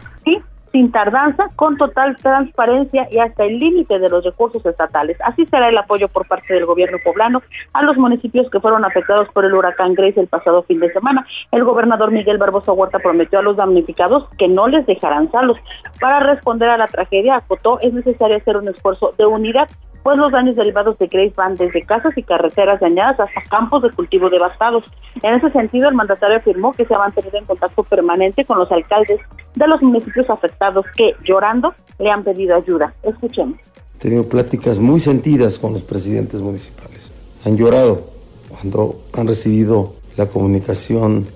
[0.74, 5.16] Sin tardanza, con total transparencia y hasta el límite de los recursos estatales.
[5.20, 7.42] Así será el apoyo por parte del gobierno poblano
[7.74, 11.24] a los municipios que fueron afectados por el huracán Grace el pasado fin de semana.
[11.52, 15.58] El gobernador Miguel Barbosa Huerta prometió a los damnificados que no les dejarán salos.
[16.00, 19.68] Para responder a la tragedia, acotó, es necesario hacer un esfuerzo de unidad
[20.04, 23.90] pues los daños derivados de Grace van desde casas y carreteras dañadas hasta campos de
[23.90, 24.84] cultivo devastados.
[25.22, 28.70] En ese sentido, el mandatario afirmó que se ha mantenido en contacto permanente con los
[28.70, 29.18] alcaldes
[29.54, 32.92] de los municipios afectados que, llorando, le han pedido ayuda.
[33.02, 33.56] Escuchemos.
[33.96, 37.10] He tenido pláticas muy sentidas con los presidentes municipales.
[37.46, 38.02] Han llorado
[38.50, 41.26] cuando han recibido la comunicación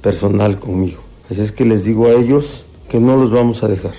[0.00, 1.02] personal conmigo.
[1.30, 3.92] Así es que les digo a ellos que no los vamos a dejar.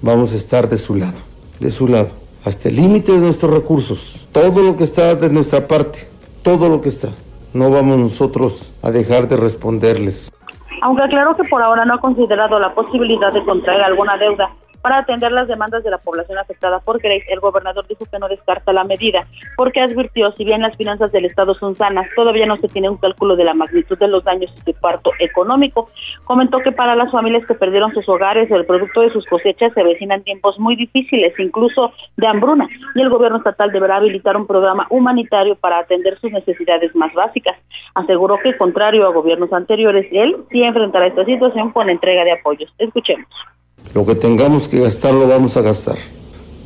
[0.00, 1.18] Vamos a estar de su lado,
[1.60, 5.66] de su lado hasta el límite de nuestros recursos, todo lo que está de nuestra
[5.66, 5.98] parte,
[6.44, 7.08] todo lo que está.
[7.52, 10.32] No vamos nosotros a dejar de responderles.
[10.80, 14.48] Aunque aclaró que por ahora no ha considerado la posibilidad de contraer alguna deuda
[14.86, 18.28] para atender las demandas de la población afectada por Grace, el gobernador dijo que no
[18.28, 22.56] descarta la medida, porque advirtió, si bien las finanzas del Estado son sanas, todavía no
[22.58, 25.90] se tiene un cálculo de la magnitud de los daños de parto económico.
[26.22, 29.72] Comentó que para las familias que perdieron sus hogares o el producto de sus cosechas
[29.74, 34.46] se vecinan tiempos muy difíciles, incluso de hambruna, y el gobierno estatal deberá habilitar un
[34.46, 37.58] programa humanitario para atender sus necesidades más básicas.
[37.96, 42.72] Aseguró que, contrario a gobiernos anteriores, él sí enfrentará esta situación con entrega de apoyos.
[42.78, 43.26] Escuchemos.
[43.94, 45.96] Lo que tengamos que gastar lo vamos a gastar.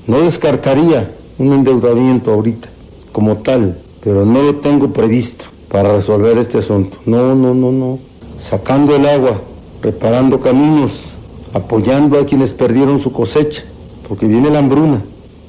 [0.07, 2.69] No descartaría un endeudamiento ahorita
[3.13, 6.99] como tal, pero no lo tengo previsto para resolver este asunto.
[7.07, 7.99] No, no, no, no.
[8.39, 9.41] Sacando el agua,
[9.83, 11.17] reparando caminos,
[11.55, 13.63] apoyando a quienes perdieron su cosecha,
[14.09, 15.01] porque viene la hambruna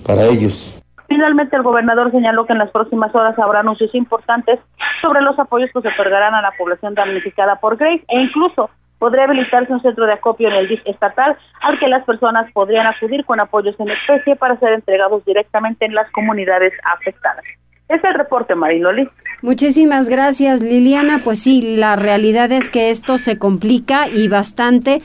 [0.06, 0.78] para ellos.
[1.08, 4.60] Finalmente, el gobernador señaló que en las próximas horas habrá anuncios importantes
[5.02, 8.70] sobre los apoyos que se otorgarán a la población damnificada por Grace e incluso
[9.02, 12.86] podría habilitarse un centro de acopio en el DIF estatal al que las personas podrían
[12.86, 17.44] acudir con apoyos en especie para ser entregados directamente en las comunidades afectadas.
[17.90, 19.10] Es el reporte, Mariloli.
[19.42, 21.20] Muchísimas gracias, Liliana.
[21.24, 25.00] Pues sí, la realidad es que esto se complica y bastante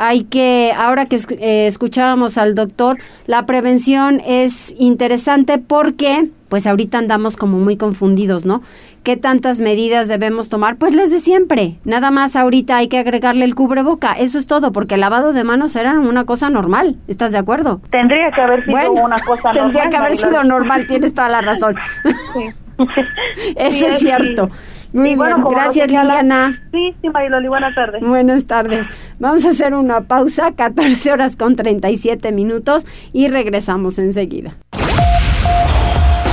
[0.00, 6.96] hay que, ahora que eh, escuchábamos al doctor, la prevención es interesante porque, pues ahorita
[6.96, 8.62] andamos como muy confundidos, ¿no?
[9.02, 10.76] ¿Qué tantas medidas debemos tomar?
[10.76, 11.76] Pues las de siempre.
[11.84, 14.14] Nada más ahorita hay que agregarle el cubreboca.
[14.14, 16.96] Eso es todo, porque el lavado de manos era una cosa normal.
[17.06, 17.82] ¿Estás de acuerdo?
[17.90, 19.62] Tendría que haber sido una cosa normal.
[19.62, 21.76] Tendría que haber sido normal, tienes toda la razón.
[23.56, 24.50] Eso es cierto.
[24.92, 26.62] Muy bueno, gracias Liliana.
[26.72, 28.02] Sí, sí, Mariloli, buenas tardes.
[28.02, 28.86] Buenas tardes.
[29.18, 34.56] Vamos a hacer una pausa, 14 horas con 37 minutos y regresamos enseguida.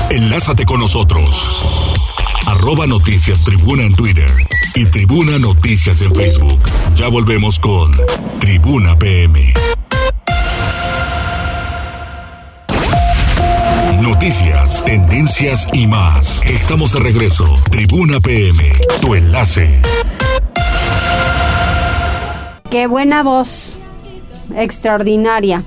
[0.10, 1.64] Enlázate con nosotros.
[2.48, 4.32] Arroba Noticias Tribuna en Twitter
[4.74, 6.60] y Tribuna Noticias en Facebook.
[6.96, 7.92] Ya volvemos con
[8.40, 9.54] Tribuna PM.
[14.20, 16.42] Noticias, tendencias y más.
[16.44, 17.44] Estamos de regreso.
[17.70, 18.64] Tribuna PM,
[19.00, 19.80] tu enlace.
[22.72, 23.78] Qué buena voz.
[24.56, 25.62] Extraordinaria.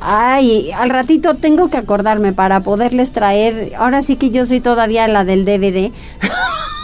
[0.00, 3.72] Ay, al ratito tengo que acordarme para poderles traer.
[3.76, 5.90] Ahora sí que yo soy todavía la del DVD.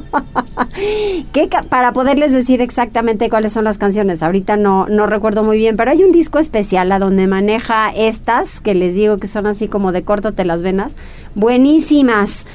[1.68, 4.22] para poderles decir exactamente cuáles son las canciones.
[4.22, 8.60] Ahorita no, no recuerdo muy bien, pero hay un disco especial a donde maneja estas,
[8.60, 10.96] que les digo que son así como de córtate las venas,
[11.34, 12.46] buenísimas.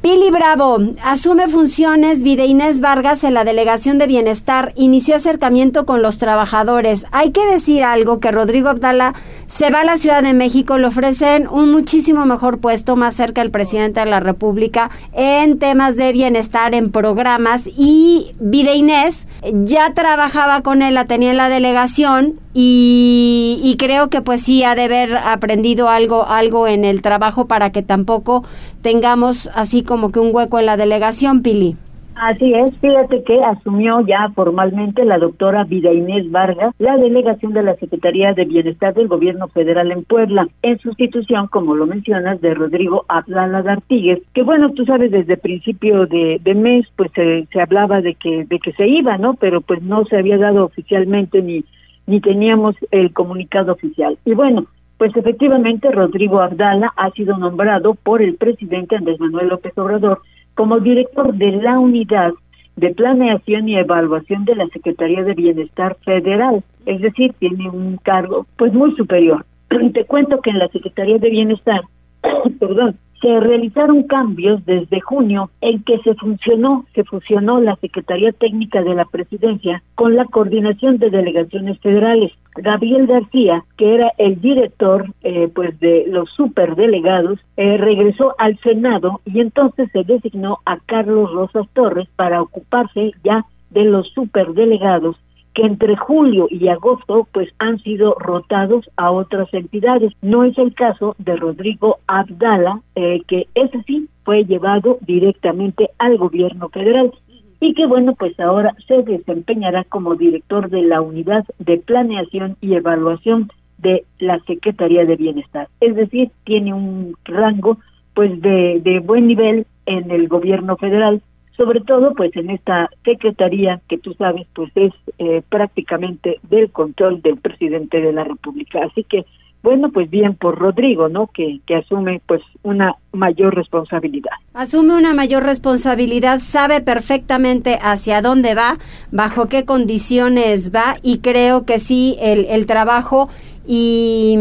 [0.00, 6.02] Pili Bravo asume funciones Vide Inés Vargas en la Delegación de Bienestar, inició acercamiento con
[6.02, 7.04] los trabajadores.
[7.10, 9.14] Hay que decir algo que Rodrigo Abdala
[9.48, 13.40] se va a la Ciudad de México, le ofrecen un muchísimo mejor puesto más cerca
[13.40, 17.62] del presidente de la República en temas de bienestar, en programas.
[17.66, 24.20] Y Vide Inés ya trabajaba con él, la tenía en la delegación y, creo que
[24.20, 28.44] pues sí ha de haber aprendido algo, algo en el trabajo para que tampoco
[28.82, 31.76] tengamos así como que un hueco en la delegación, Pili.
[32.16, 37.62] Así es, fíjate que asumió ya formalmente la doctora Vida Inés Vargas la delegación de
[37.62, 42.54] la Secretaría de Bienestar del Gobierno Federal en Puebla, en sustitución, como lo mencionas, de
[42.54, 48.00] Rodrigo Ablala D'Artiguez, que bueno, tú sabes, desde principio de, mes, pues se, se hablaba
[48.00, 49.34] de que, de que se iba, ¿no?
[49.34, 51.64] Pero pues no se había dado oficialmente ni,
[52.08, 54.18] ni teníamos el comunicado oficial.
[54.24, 59.76] Y bueno, pues efectivamente Rodrigo Abdala ha sido nombrado por el presidente Andrés Manuel López
[59.76, 60.22] Obrador
[60.54, 62.32] como director de la unidad
[62.76, 68.46] de planeación y evaluación de la Secretaría de Bienestar Federal, es decir, tiene un cargo
[68.56, 69.44] pues muy superior.
[69.92, 71.82] Te cuento que en la Secretaría de Bienestar,
[72.58, 78.82] perdón, se realizaron cambios desde junio en que se funcionó, se fusionó la Secretaría Técnica
[78.82, 82.32] de la Presidencia con la Coordinación de Delegaciones Federales.
[82.54, 89.20] Gabriel García, que era el director eh, pues de los superdelegados, eh, regresó al Senado
[89.24, 95.16] y entonces se designó a Carlos Rosas Torres para ocuparse ya de los superdelegados
[95.58, 100.12] que entre julio y agosto pues han sido rotados a otras entidades.
[100.22, 106.16] No es el caso de Rodrigo Abdala, eh, que ese sí fue llevado directamente al
[106.16, 107.12] gobierno federal
[107.58, 112.74] y que bueno pues ahora se desempeñará como director de la unidad de planeación y
[112.74, 115.66] evaluación de la Secretaría de Bienestar.
[115.80, 117.78] Es decir, tiene un rango
[118.14, 121.20] pues de, de buen nivel en el gobierno federal
[121.58, 127.20] sobre todo pues en esta secretaría que tú sabes pues es eh, prácticamente del control
[127.20, 128.80] del presidente de la República.
[128.84, 129.26] Así que
[129.60, 131.26] bueno, pues bien por Rodrigo, ¿no?
[131.26, 134.30] Que, que asume pues una mayor responsabilidad.
[134.54, 138.78] Asume una mayor responsabilidad, sabe perfectamente hacia dónde va,
[139.10, 143.28] bajo qué condiciones va y creo que sí, el, el trabajo
[143.66, 144.38] y,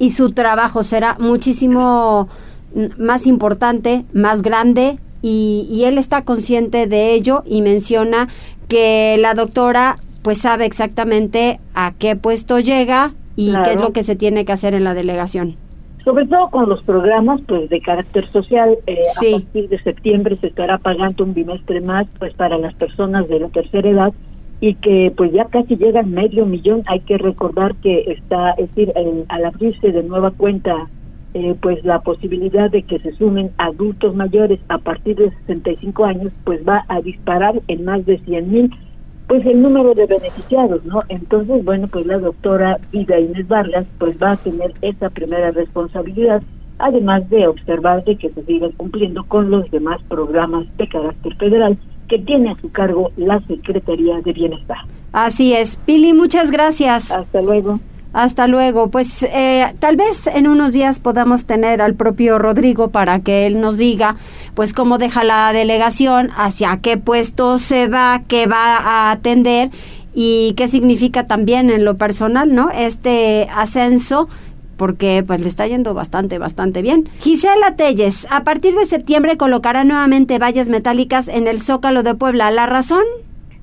[0.00, 2.28] y su trabajo será muchísimo
[2.98, 8.28] más importante, más grande, y, él está consciente de ello y menciona
[8.68, 14.02] que la doctora pues sabe exactamente a qué puesto llega y qué es lo que
[14.02, 15.56] se tiene que hacer en la delegación.
[16.04, 20.48] Sobre todo con los programas pues de carácter social, eh, a partir de septiembre se
[20.48, 24.12] estará pagando un bimestre más pues para las personas de la tercera edad
[24.60, 26.82] y que pues ya casi llega medio millón.
[26.86, 28.92] Hay que recordar que está, es decir,
[29.28, 30.88] al abrirse de nueva cuenta
[31.34, 36.32] eh, pues la posibilidad de que se sumen adultos mayores a partir de 65 años,
[36.44, 38.74] pues va a disparar en más de 100 mil,
[39.28, 41.02] pues el número de beneficiados, ¿no?
[41.08, 46.42] Entonces, bueno, pues la doctora Vida Inés Vargas, pues va a tener esa primera responsabilidad,
[46.78, 51.78] además de observar de que se sigan cumpliendo con los demás programas de carácter federal
[52.08, 54.78] que tiene a su cargo la Secretaría de Bienestar.
[55.12, 55.76] Así es.
[55.76, 57.12] Pili, muchas gracias.
[57.12, 57.78] Hasta luego.
[58.12, 58.90] Hasta luego.
[58.90, 63.60] Pues eh, tal vez en unos días podamos tener al propio Rodrigo para que él
[63.60, 64.16] nos diga,
[64.54, 69.70] pues cómo deja la delegación, hacia qué puesto se va, qué va a atender
[70.14, 72.70] y qué significa también en lo personal, ¿no?
[72.70, 74.28] Este ascenso
[74.76, 77.10] porque pues le está yendo bastante, bastante bien.
[77.20, 82.50] Gisela Telles, a partir de septiembre colocará nuevamente vallas metálicas en el Zócalo de Puebla.
[82.50, 83.04] ¿La razón?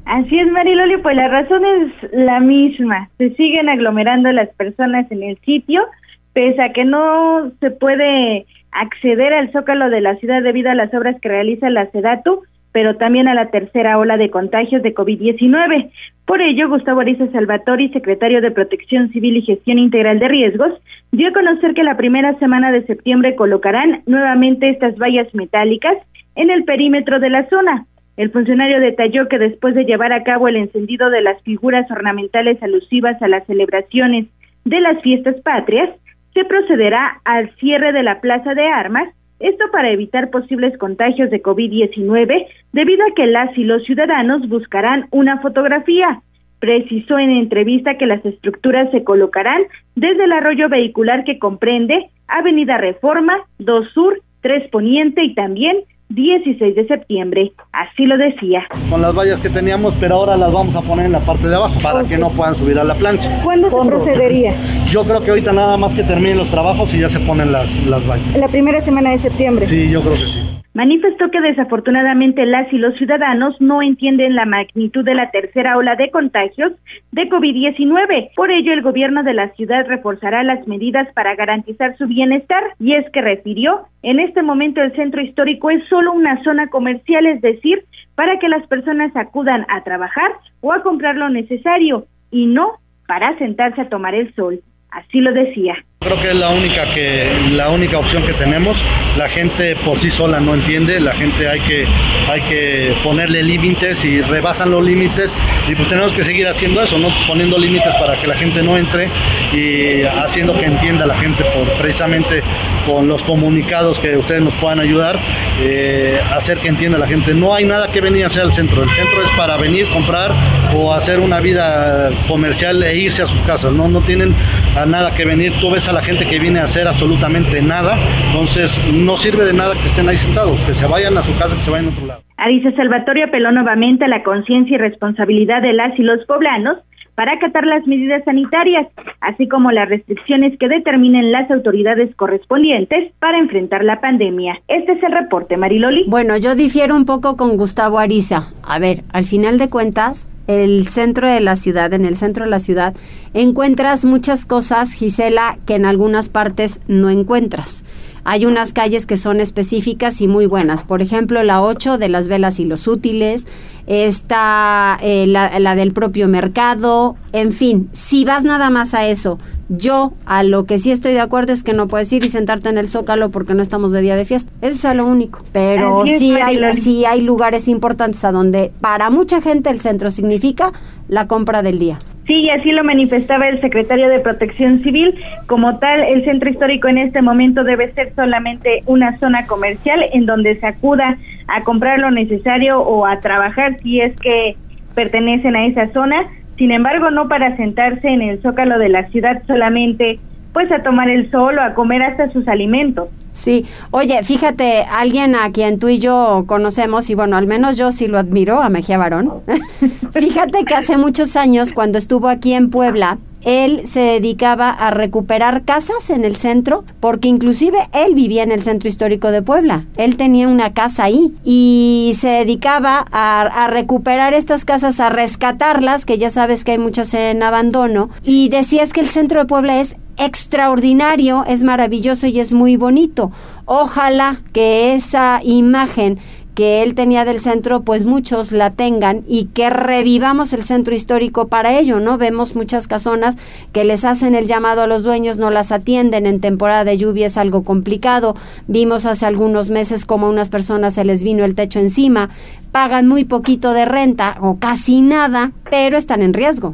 [0.08, 3.10] Así es, Mariloli, pues la razón es la misma.
[3.18, 5.84] Se siguen aglomerando las personas en el sitio,
[6.32, 10.94] pese a que no se puede acceder al zócalo de la ciudad debido a las
[10.94, 15.92] obras que realiza la SEDATU, pero también a la tercera ola de contagios de COVID-19.
[16.26, 20.72] Por ello, Gustavo Ariza Salvatori, secretario de Protección Civil y Gestión Integral de Riesgos,
[21.12, 25.98] dio a conocer que la primera semana de septiembre colocarán nuevamente estas vallas metálicas
[26.36, 27.86] en el perímetro de la zona
[28.18, 32.62] el funcionario detalló que después de llevar a cabo el encendido de las figuras ornamentales
[32.64, 34.26] alusivas a las celebraciones
[34.66, 35.92] de las fiestas patrias,
[36.34, 39.08] se procederá al cierre de la Plaza de Armas,
[39.40, 45.08] esto para evitar posibles contagios de COVID-19, debido a que las y los ciudadanos buscarán
[45.12, 46.22] una fotografía.
[46.60, 49.62] Precisó en entrevista que las estructuras se colocarán
[49.96, 55.78] desde el arroyo vehicular que comprende Avenida Reforma, 2 Sur, 3 Poniente y también
[56.10, 58.66] 16 de septiembre, así lo decía.
[58.90, 61.56] Con las vallas que teníamos, pero ahora las vamos a poner en la parte de
[61.56, 63.30] abajo para que no puedan subir a la plancha.
[63.44, 64.54] ¿Cuándo se procedería?
[64.90, 67.86] Yo creo que ahorita nada más que terminen los trabajos y ya se ponen las,
[67.88, 68.38] las vallas.
[68.38, 69.66] ¿La primera semana de septiembre?
[69.66, 70.40] Sí, yo creo que sí.
[70.78, 75.96] Manifestó que desafortunadamente las y los ciudadanos no entienden la magnitud de la tercera ola
[75.96, 76.72] de contagios
[77.12, 78.30] de COVID-19.
[78.36, 82.94] Por ello, el gobierno de la ciudad reforzará las medidas para garantizar su bienestar y
[82.94, 87.42] es que refirió, en este momento el centro histórico es solo una zona comercial, es
[87.42, 92.74] decir, para que las personas acudan a trabajar o a comprar lo necesario y no
[93.08, 94.60] para sentarse a tomar el sol.
[94.92, 95.74] Así lo decía.
[96.00, 98.78] Creo que es la única que la única opción que tenemos.
[99.18, 101.86] La gente por sí sola no entiende, la gente hay que
[102.32, 105.36] hay que ponerle límites y rebasan los límites
[105.68, 108.78] y pues tenemos que seguir haciendo eso, no poniendo límites para que la gente no
[108.78, 109.10] entre
[109.54, 111.44] y haciendo que entienda la gente
[111.80, 112.44] precisamente
[112.86, 115.20] con los comunicados que ustedes nos puedan ayudar,
[115.62, 117.34] eh, hacer que entienda la gente.
[117.34, 118.84] No hay nada que venir a hacer al centro.
[118.84, 120.32] El centro es para venir, comprar
[120.74, 123.74] o hacer una vida comercial e irse a sus casas.
[123.74, 124.34] No, no tienen
[124.76, 125.52] a nada que venir.
[125.60, 127.96] Tú ves a la gente que viene a hacer absolutamente nada.
[128.28, 131.56] Entonces no sirve de nada que estén ahí sentados, que se vayan a su casa,
[131.56, 132.22] que se vayan a otro lado.
[132.38, 136.78] Alicia Salvatore apeló nuevamente a la conciencia y responsabilidad de las y los poblanos
[137.18, 138.86] para acatar las medidas sanitarias,
[139.22, 144.62] así como las restricciones que determinen las autoridades correspondientes para enfrentar la pandemia.
[144.68, 146.06] Este es el reporte, Mariloli.
[146.08, 148.52] Bueno, yo difiero un poco con Gustavo Ariza.
[148.62, 152.52] A ver, al final de cuentas, el centro de la ciudad, en el centro de
[152.52, 152.94] la ciudad,
[153.34, 157.84] encuentras muchas cosas, Gisela, que en algunas partes no encuentras.
[158.30, 160.84] Hay unas calles que son específicas y muy buenas.
[160.84, 163.48] Por ejemplo, la 8 de las velas y los útiles,
[163.88, 169.40] está eh, la, la del propio mercado, en fin, si vas nada más a eso,
[169.70, 172.68] yo a lo que sí estoy de acuerdo es que no puedes ir y sentarte
[172.68, 174.52] en el zócalo porque no estamos de día de fiesta.
[174.62, 175.40] Eso es lo único.
[175.54, 180.74] Pero sí hay, sí hay lugares importantes a donde para mucha gente el centro significa
[181.08, 181.98] la compra del día.
[182.28, 185.16] Sí, y así lo manifestaba el secretario de Protección Civil.
[185.46, 190.26] Como tal, el centro histórico en este momento debe ser solamente una zona comercial en
[190.26, 191.18] donde se acuda
[191.48, 194.58] a comprar lo necesario o a trabajar si es que
[194.94, 196.28] pertenecen a esa zona.
[196.58, 200.20] Sin embargo, no para sentarse en el zócalo de la ciudad solamente
[200.52, 203.10] pues a tomar el sol o a comer hasta sus alimentos.
[203.38, 207.92] Sí, oye, fíjate, alguien a quien tú y yo conocemos, y bueno, al menos yo
[207.92, 209.44] sí lo admiro, a Mejía Barón.
[210.12, 215.64] fíjate que hace muchos años, cuando estuvo aquí en Puebla, él se dedicaba a recuperar
[215.64, 219.86] casas en el centro, porque inclusive él vivía en el centro histórico de Puebla.
[219.98, 226.06] Él tenía una casa ahí y se dedicaba a, a, recuperar estas casas, a rescatarlas,
[226.06, 228.10] que ya sabes que hay muchas en abandono.
[228.24, 233.32] Y decías que el centro de Puebla es extraordinario, es maravilloso y es muy bonito.
[233.66, 236.20] Ojalá que esa imagen
[236.58, 241.50] que él tenía del centro, pues muchos la tengan y que revivamos el centro histórico
[241.50, 242.18] para ello, ¿no?
[242.18, 243.38] Vemos muchas casonas
[243.72, 247.28] que les hacen el llamado a los dueños, no las atienden, en temporada de lluvia
[247.28, 248.36] es algo complicado.
[248.68, 252.32] Vimos hace algunos meses como a unas personas se les vino el techo encima,
[252.72, 256.74] pagan muy poquito de renta o casi nada, pero están en riesgo.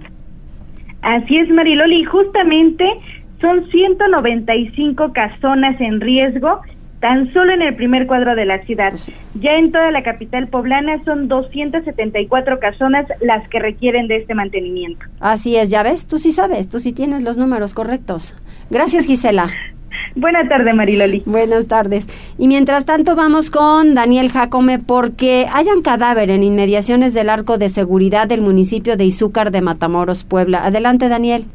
[1.02, 2.86] Así es, Mariloli, justamente
[3.42, 6.62] son 195 casonas en riesgo
[7.04, 8.93] tan solo en el primer cuadro de la ciudad.
[9.34, 15.06] Ya en toda la capital poblana son 274 casonas las que requieren de este mantenimiento.
[15.20, 18.38] Así es, ya ves, tú sí sabes, tú sí tienes los números correctos.
[18.70, 19.49] Gracias, Gisela.
[20.16, 21.24] Buenas tardes, Mariloli.
[21.26, 22.08] Buenas tardes.
[22.38, 27.58] Y mientras tanto vamos con Daniel Jacome porque hay un cadáver en inmediaciones del arco
[27.58, 30.66] de seguridad del municipio de Izúcar de Matamoros, Puebla.
[30.66, 31.47] Adelante, Daniel.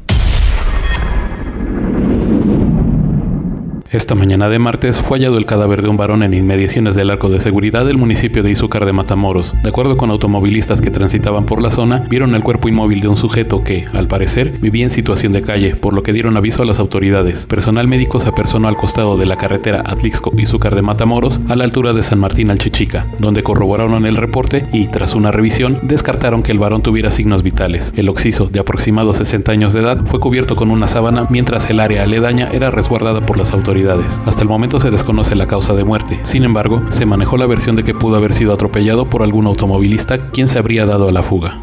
[3.91, 7.27] Esta mañana de martes fue hallado el cadáver de un varón en inmediaciones del arco
[7.27, 9.55] de seguridad del municipio de Izúcar de Matamoros.
[9.63, 13.17] De acuerdo con automovilistas que transitaban por la zona, vieron el cuerpo inmóvil de un
[13.17, 16.67] sujeto que, al parecer, vivía en situación de calle, por lo que dieron aviso a
[16.67, 17.47] las autoridades.
[17.47, 21.91] Personal médico se apersonó al costado de la carretera Atlixco-Izúcar de Matamoros, a la altura
[21.93, 26.59] de San Martín Alchichica, donde corroboraron el reporte y, tras una revisión, descartaron que el
[26.59, 27.91] varón tuviera signos vitales.
[27.97, 31.79] El occiso, de aproximados 60 años de edad, fue cubierto con una sábana mientras el
[31.79, 33.78] área aledaña era resguardada por las autoridades.
[33.87, 36.19] Hasta el momento se desconoce la causa de muerte.
[36.23, 40.31] Sin embargo, se manejó la versión de que pudo haber sido atropellado por algún automovilista
[40.31, 41.61] quien se habría dado a la fuga.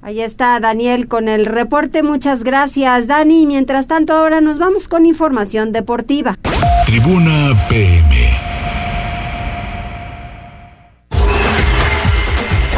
[0.00, 2.02] Ahí está Daniel con el reporte.
[2.02, 3.44] Muchas gracias, Dani.
[3.46, 6.36] Mientras tanto, ahora nos vamos con información deportiva.
[6.86, 8.30] Tribuna PM.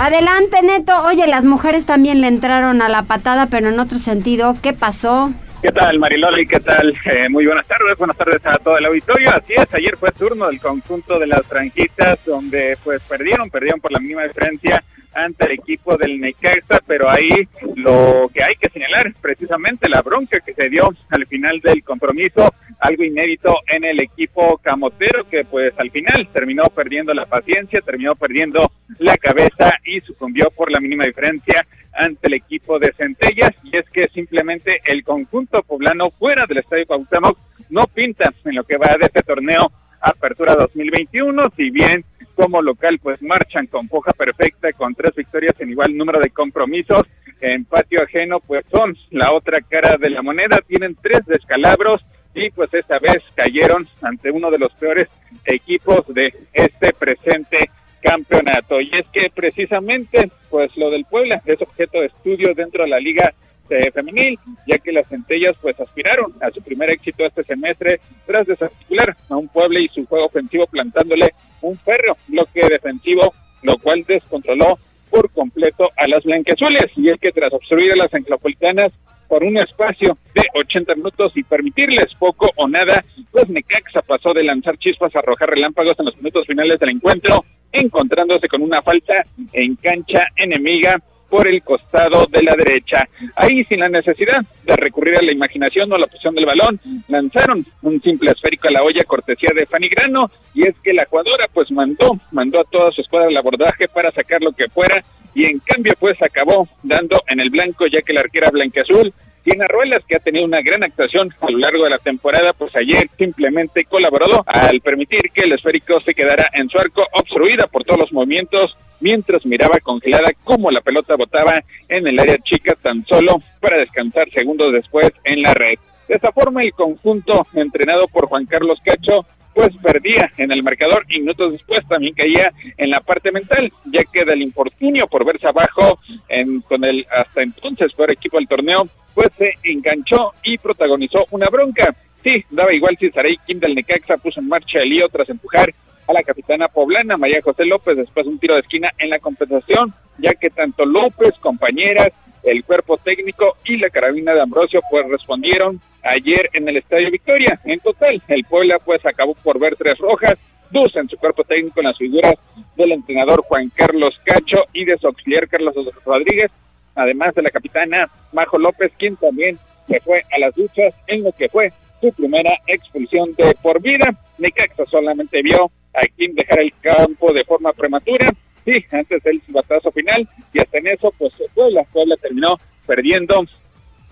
[0.01, 0.95] Adelante, Neto.
[1.05, 4.57] Oye, las mujeres también le entraron a la patada, pero en otro sentido.
[4.63, 5.31] ¿Qué pasó?
[5.63, 6.47] ¿Qué tal, Mariloli?
[6.47, 6.95] ¿Qué tal?
[7.05, 9.29] Eh, muy buenas tardes, buenas tardes a todo el auditorio.
[9.31, 13.93] Así es, ayer fue turno del conjunto de las franjitas, donde pues perdieron, perdieron por
[13.93, 14.83] la mínima diferencia
[15.13, 17.47] ante el equipo del Necaxa, pero ahí
[17.77, 21.83] lo que hay que señalar es precisamente la bronca que se dio al final del
[21.85, 27.83] compromiso, algo inédito en el equipo camotero que pues al final terminó perdiendo la paciencia,
[27.83, 33.53] terminó perdiendo la cabeza y sucumbió por la mínima diferencia ante el equipo de Centellas
[33.65, 37.39] y es que simplemente el conjunto poblano fuera del Estadio Cuauhtémoc
[37.69, 39.71] no pinta en lo que va de este torneo
[40.01, 45.71] Apertura 2021, si bien como local pues marchan con foja perfecta con tres victorias en
[45.71, 47.03] igual número de compromisos,
[47.41, 50.59] en patio ajeno, pues son la otra cara de la moneda.
[50.67, 52.03] Tienen tres descalabros
[52.35, 55.09] y pues esta vez cayeron ante uno de los peores
[55.45, 57.71] equipos de este presente
[58.03, 58.81] campeonato.
[58.81, 62.99] Y es que precisamente, pues lo del Puebla es objeto de estudio dentro de la
[62.99, 63.33] Liga
[63.71, 68.47] eh, Femenil, ya que las centellas pues aspiraron a su primer éxito este semestre tras
[68.47, 71.33] desarticular a un Puebla y su juego ofensivo plantándole
[71.63, 73.33] un férreo bloque defensivo,
[73.63, 74.79] lo cual descontroló
[75.09, 76.91] por completo a las blanqueazules.
[76.97, 78.93] Y es que tras obstruir a las enclopolitanas
[79.29, 84.43] por un espacio de 80 minutos y permitirles poco o nada, pues Necaxa pasó de
[84.43, 89.25] lanzar chispas a arrojar relámpagos en los minutos finales del encuentro, encontrándose con una falta
[89.53, 91.01] en cancha enemiga
[91.31, 93.09] por el costado de la derecha.
[93.37, 96.81] Ahí, sin la necesidad de recurrir a la imaginación o a la posición del balón,
[97.09, 101.07] lanzaron un simple esférico a la olla cortesía de Fanny Grano, y es que la
[101.07, 105.03] jugadora pues mandó, mandó a toda su escuadra al abordaje para sacar lo que fuera,
[105.33, 109.67] y en cambio pues acabó dando en el blanco ya que la arquera blanqueazul tiene
[109.69, 113.09] Ruelas, que ha tenido una gran actuación a lo largo de la temporada, pues ayer
[113.17, 118.01] simplemente colaboró al permitir que el esférico se quedara en su arco obstruida por todos
[118.01, 123.43] los movimientos, mientras miraba congelada cómo la pelota botaba en el área chica tan solo
[123.61, 125.79] para descansar segundos después en la red.
[126.09, 129.25] De esta forma, el conjunto entrenado por Juan Carlos Cacho
[129.55, 134.03] pues perdía en el marcador y minutos después también caía en la parte mental, ya
[134.05, 138.85] que del infortunio por verse abajo en, con el hasta entonces peor equipo del torneo,
[139.15, 141.95] pues se enganchó y protagonizó una bronca.
[142.23, 145.73] Sí, daba igual si Saray Kim del Necaxa puso en marcha el lío tras empujar
[146.07, 149.19] a la capitana poblana María José López después de un tiro de esquina en la
[149.21, 155.09] compensación, ya que tanto López, compañeras, el cuerpo técnico y la carabina de Ambrosio pues
[155.09, 157.61] respondieron ayer en el Estadio Victoria.
[157.65, 160.35] En total, el Puebla pues acabó por ver tres rojas,
[160.71, 162.35] dos en su cuerpo técnico en las figuras
[162.77, 166.51] del entrenador Juan Carlos Cacho y de su auxiliar Carlos Rodríguez,
[166.95, 171.33] además de la capitana Majo López, quien también se fue a las duchas en lo
[171.33, 174.15] que fue su primera expulsión de por vida.
[174.39, 178.31] Necaxa solamente vio a Kim dejar el campo de forma prematura
[178.65, 183.45] sí, antes del batazo final, y hasta en eso, pues Puebla, Puebla terminó perdiendo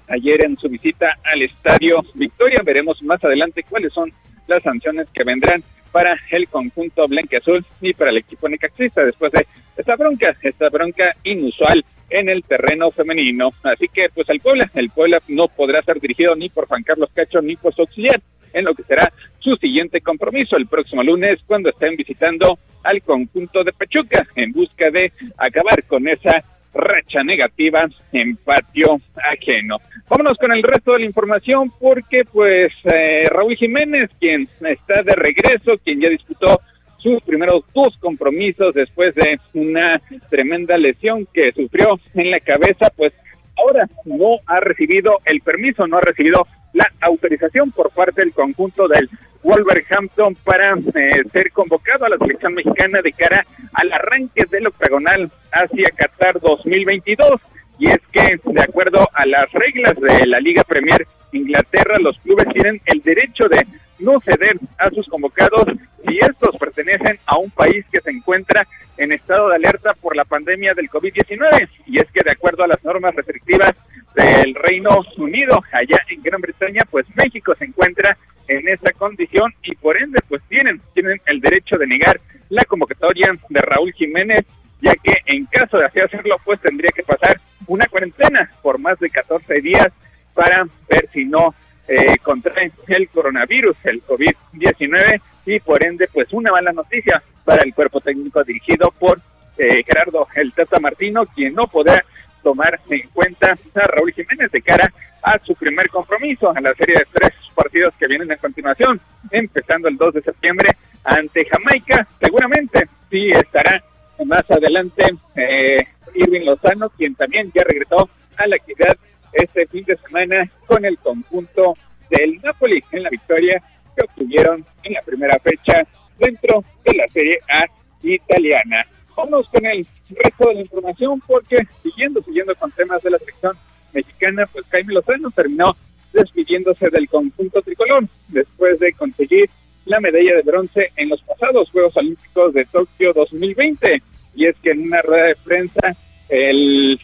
[0.09, 2.63] ayer en su visita al Estadio Victoria.
[2.65, 4.13] Veremos más adelante cuáles son
[4.47, 5.63] las sanciones que vendrán
[5.93, 7.07] para el conjunto
[7.37, 12.43] azul y para el equipo necaxista después de esta bronca, esta bronca inusual en el
[12.45, 13.51] terreno femenino.
[13.63, 17.11] Así que pues el Puebla, el Puebla no podrá ser dirigido ni por Juan Carlos
[17.15, 18.21] Cacho ni por su auxiliar
[18.53, 23.63] en lo que será su siguiente compromiso el próximo lunes cuando estén visitando al conjunto
[23.65, 26.43] de Pachuca en busca de acabar con esa
[26.75, 29.79] racha negativa en patio ajeno.
[30.09, 35.15] Vámonos con el resto de la información porque pues eh, Raúl Jiménez, quien está de
[35.15, 36.61] regreso, quien ya disputó
[36.99, 43.13] sus primeros dos compromisos después de una tremenda lesión que sufrió en la cabeza, pues
[43.57, 48.89] ahora no ha recibido el permiso, no ha recibido la autorización por parte del conjunto
[48.89, 49.09] del
[49.43, 55.31] Wolverhampton para eh, ser convocado a la selección mexicana de cara al arranque del octagonal
[55.53, 57.41] hacia Qatar 2022.
[57.79, 62.49] Y es que, de acuerdo a las reglas de la Liga Premier Inglaterra, los clubes
[62.53, 63.65] tienen el derecho de
[64.01, 65.65] no ceder a sus convocados
[66.09, 70.25] si estos pertenecen a un país que se encuentra en estado de alerta por la
[70.25, 71.69] pandemia del COVID-19.
[71.87, 73.75] Y es que de acuerdo a las normas restrictivas
[74.15, 78.17] del Reino Unido, allá en Gran Bretaña, pues México se encuentra
[78.49, 83.31] en esa condición y por ende pues tienen, tienen el derecho de negar la convocatoria
[83.49, 84.45] de Raúl Jiménez,
[84.81, 88.99] ya que en caso de así hacerlo pues tendría que pasar una cuarentena por más
[88.99, 89.89] de 14 días
[90.35, 91.55] para ver si no
[91.87, 97.75] eh, contraen el coronavirus, el COVID-19 y por ende pues una mala noticia para el
[97.75, 99.19] cuerpo técnico dirigido por
[99.57, 102.05] eh, Gerardo El Tata Martino, quien no podrá
[102.43, 104.93] tomar en cuenta a Raúl Jiménez de cara
[105.23, 109.89] a su primer compromiso en la serie de tres partidos que vienen a continuación, empezando
[109.89, 112.07] el 2 de septiembre ante Jamaica.
[112.21, 113.83] Seguramente sí estará
[114.25, 115.03] más adelante
[115.35, 115.79] eh,
[116.15, 118.97] Irving Lozano, quien también ya regresó a la actividad
[119.33, 121.75] este fin de semana con el conjunto
[122.11, 123.63] del Napoli en la victoria
[123.97, 125.87] que obtuvieron en la primera fecha
[126.19, 127.65] dentro de la Serie A
[128.03, 128.87] italiana.
[129.17, 133.57] Vamos con el resto de la información porque siguiendo, siguiendo con temas de la selección
[133.93, 135.77] mexicana, pues Jaime Lozano terminó
[136.13, 139.51] despidiéndose del conjunto tricolor después de conseguir
[139.85, 144.03] la medalla de bronce en los pasados Juegos Olímpicos de Tokio 2020.
[144.35, 145.97] Y es que en una rueda de prensa,
[146.29, 147.01] el,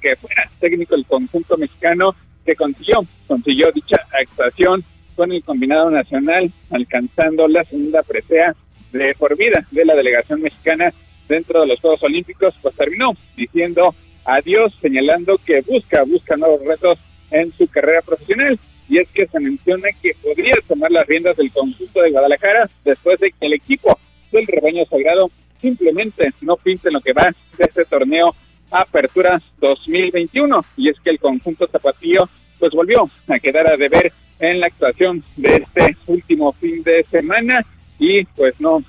[0.00, 2.14] que fuera técnico del conjunto mexicano
[2.44, 4.82] que consiguió, consiguió dicha actuación
[5.14, 8.54] con el combinado nacional, alcanzando la segunda presea
[8.92, 10.92] de por vida de la delegación mexicana
[11.28, 13.94] dentro de los Juegos Olímpicos, pues terminó diciendo
[14.24, 16.98] adiós, señalando que busca, busca nuevos retos
[17.30, 18.58] en su carrera profesional.
[18.88, 23.18] Y es que se menciona que podría tomar las riendas del conjunto de Guadalajara después
[23.20, 23.98] de que el equipo
[24.30, 28.34] del rebaño sagrado simplemente no pinte lo que va de este torneo
[28.70, 30.64] Apertura 2021.
[30.76, 32.28] Y es que el conjunto zapatillo
[32.62, 37.66] pues volvió a quedar a deber en la actuación de este último fin de semana
[37.98, 38.84] y pues no,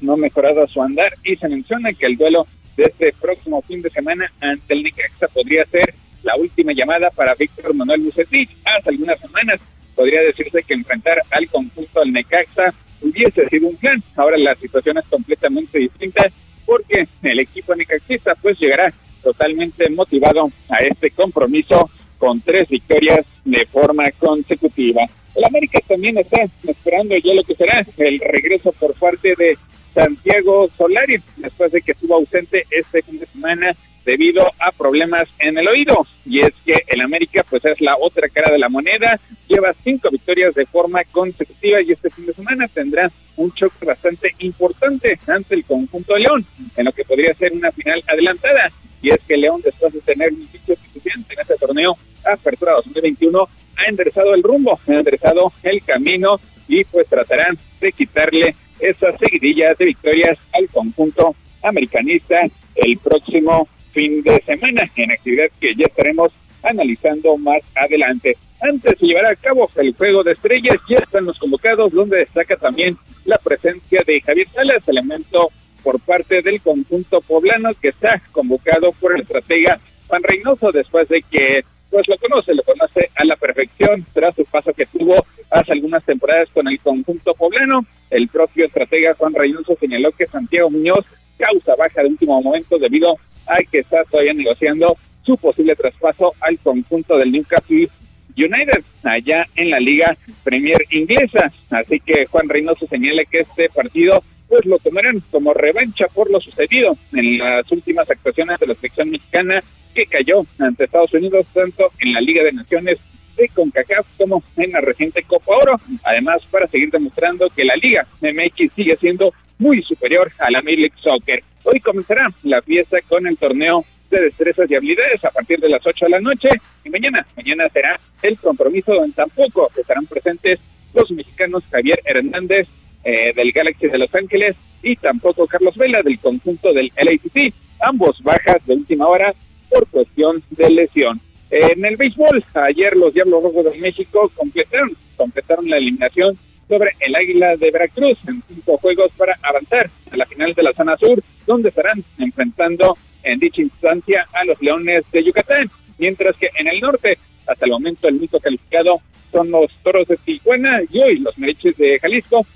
[0.00, 2.46] no mejorado su andar y se menciona que el duelo
[2.76, 5.92] de este próximo fin de semana ante el Necaxa podría ser
[6.22, 8.50] la última llamada para Víctor Manuel Bucetich.
[8.64, 9.58] Hace algunas semanas
[9.96, 14.00] podría decirse que enfrentar al conjunto del Necaxa hubiese sido un plan.
[14.14, 16.22] Ahora la situación es completamente distinta
[16.64, 18.92] porque el equipo necaxista pues llegará
[19.24, 21.90] totalmente motivado a este compromiso
[22.22, 25.02] con tres victorias de forma consecutiva.
[25.34, 29.58] El América también está esperando ya lo que será el regreso por parte de
[29.92, 33.72] Santiago Solari, después de que estuvo ausente este fin de semana
[34.04, 36.06] debido a problemas en el oído.
[36.24, 39.18] Y es que el América, pues es la otra cara de la moneda,
[39.48, 44.30] lleva cinco victorias de forma consecutiva y este fin de semana tendrá un choque bastante
[44.38, 46.46] importante ante el conjunto de León,
[46.76, 48.70] en lo que podría ser una final adelantada.
[49.02, 53.48] Y es que León, después de tener un sitio suficiente en este torneo, Apertura 2021
[53.76, 56.36] ha enderezado el rumbo, ha enderezado el camino
[56.68, 62.36] y pues tratarán de quitarle esa seguidilla de victorias al conjunto americanista
[62.74, 66.32] el próximo fin de semana, en actividad que ya estaremos
[66.62, 68.36] analizando más adelante.
[68.60, 72.56] Antes de llevar a cabo el juego de estrellas, ya están los convocados, donde destaca
[72.56, 75.48] también la presencia de Javier Salas, elemento
[75.82, 81.22] por parte del conjunto poblano que está convocado por el estratega Juan Reynoso después de
[81.30, 85.14] que pues lo conoce, lo conoce a la perfección tras su paso que tuvo
[85.50, 87.84] hace algunas temporadas con el conjunto poblano.
[88.10, 91.04] El propio estratega Juan Reynoso señaló que Santiago Muñoz
[91.38, 93.16] causa baja de último momento debido
[93.46, 97.88] a que está todavía negociando su posible traspaso al conjunto del Newcastle
[98.36, 101.52] United allá en la Liga Premier Inglesa.
[101.70, 104.22] Así que Juan Reynoso señala que este partido
[104.52, 109.08] pues lo tomarán como revancha por lo sucedido en las últimas actuaciones de la selección
[109.08, 109.60] mexicana
[109.94, 112.98] que cayó ante Estados Unidos tanto en la Liga de Naciones
[113.34, 115.80] de CONCACAF como en la reciente Copa Oro.
[116.04, 120.90] Además, para seguir demostrando que la Liga MX sigue siendo muy superior a la Major
[121.02, 121.42] Soccer.
[121.64, 125.80] Hoy comenzará la fiesta con el torneo de destrezas y habilidades a partir de las
[125.86, 126.50] 8 de la noche
[126.84, 130.60] y mañana, mañana será el compromiso donde tampoco estarán presentes
[130.92, 132.68] los mexicanos Javier Hernández
[133.04, 138.22] eh, del Galaxy de Los Ángeles y tampoco Carlos Vela del conjunto del LACC, ambos
[138.22, 139.34] bajas de última hora
[139.70, 141.20] por cuestión de lesión.
[141.50, 146.38] En el béisbol, ayer los Diablos Rojos de México completaron, completaron la eliminación
[146.68, 150.72] sobre el Águila de Veracruz en cinco juegos para avanzar a la final de la
[150.72, 156.48] zona sur, donde estarán enfrentando en dicha instancia a los Leones de Yucatán, mientras que
[156.58, 159.00] en el norte, hasta el momento el único calificado
[159.30, 162.46] son los Toros de Tijuana y hoy los Meriches de Jalisco,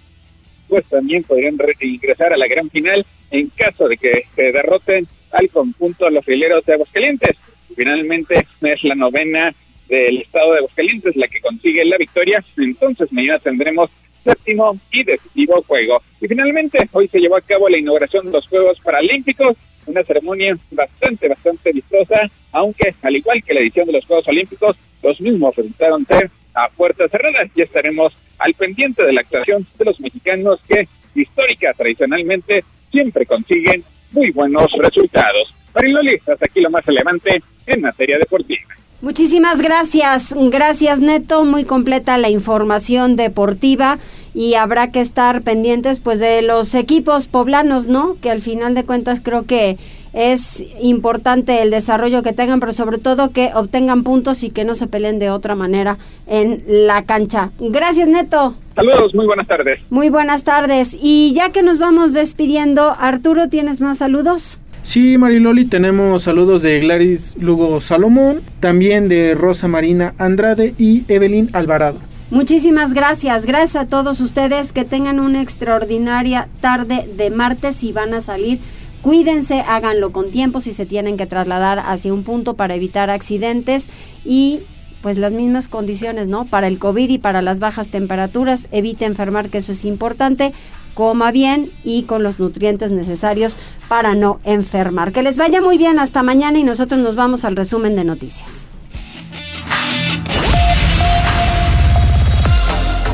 [0.68, 5.48] pues también podrían ingresar a la gran final en caso de que se derroten al
[5.50, 7.36] conjunto de los fileros de Aguascalientes.
[7.74, 9.54] Finalmente es la novena
[9.88, 13.90] del estado de Aguascalientes la que consigue la victoria, entonces mañana tendremos
[14.24, 16.02] séptimo y decisivo juego.
[16.20, 19.56] Y finalmente hoy se llevó a cabo la inauguración de los Juegos Paralímpicos,
[19.86, 24.76] una ceremonia bastante, bastante vistosa, aunque al igual que la edición de los Juegos Olímpicos,
[25.02, 27.48] los mismos resultaron ser a puertas cerradas.
[27.54, 28.12] Ya estaremos
[28.46, 33.82] al pendiente de la actuación de los mexicanos que histórica, tradicionalmente, siempre consiguen
[34.12, 35.52] muy buenos resultados.
[35.74, 38.62] Mariloli, hasta aquí lo más relevante en materia deportiva.
[39.02, 43.98] Muchísimas gracias, gracias Neto, muy completa la información deportiva
[44.32, 48.16] y habrá que estar pendientes pues de los equipos poblanos, ¿no?
[48.22, 49.76] Que al final de cuentas creo que
[50.16, 54.74] es importante el desarrollo que tengan, pero sobre todo que obtengan puntos y que no
[54.74, 57.50] se peleen de otra manera en la cancha.
[57.60, 58.54] Gracias, Neto.
[58.74, 59.78] Saludos, muy buenas tardes.
[59.90, 60.96] Muy buenas tardes.
[60.98, 64.58] Y ya que nos vamos despidiendo, Arturo, ¿tienes más saludos?
[64.82, 71.50] Sí, Mariloli, tenemos saludos de Gladys Lugo Salomón, también de Rosa Marina Andrade y Evelyn
[71.52, 71.98] Alvarado.
[72.30, 78.14] Muchísimas gracias, gracias a todos ustedes que tengan una extraordinaria tarde de martes y van
[78.14, 78.60] a salir
[79.06, 83.86] Cuídense, háganlo con tiempo si se tienen que trasladar hacia un punto para evitar accidentes
[84.24, 84.62] y
[85.00, 86.44] pues las mismas condiciones, ¿no?
[86.44, 90.52] Para el COVID y para las bajas temperaturas, evite enfermar, que eso es importante,
[90.94, 93.54] coma bien y con los nutrientes necesarios
[93.86, 95.12] para no enfermar.
[95.12, 98.66] Que les vaya muy bien hasta mañana y nosotros nos vamos al resumen de noticias.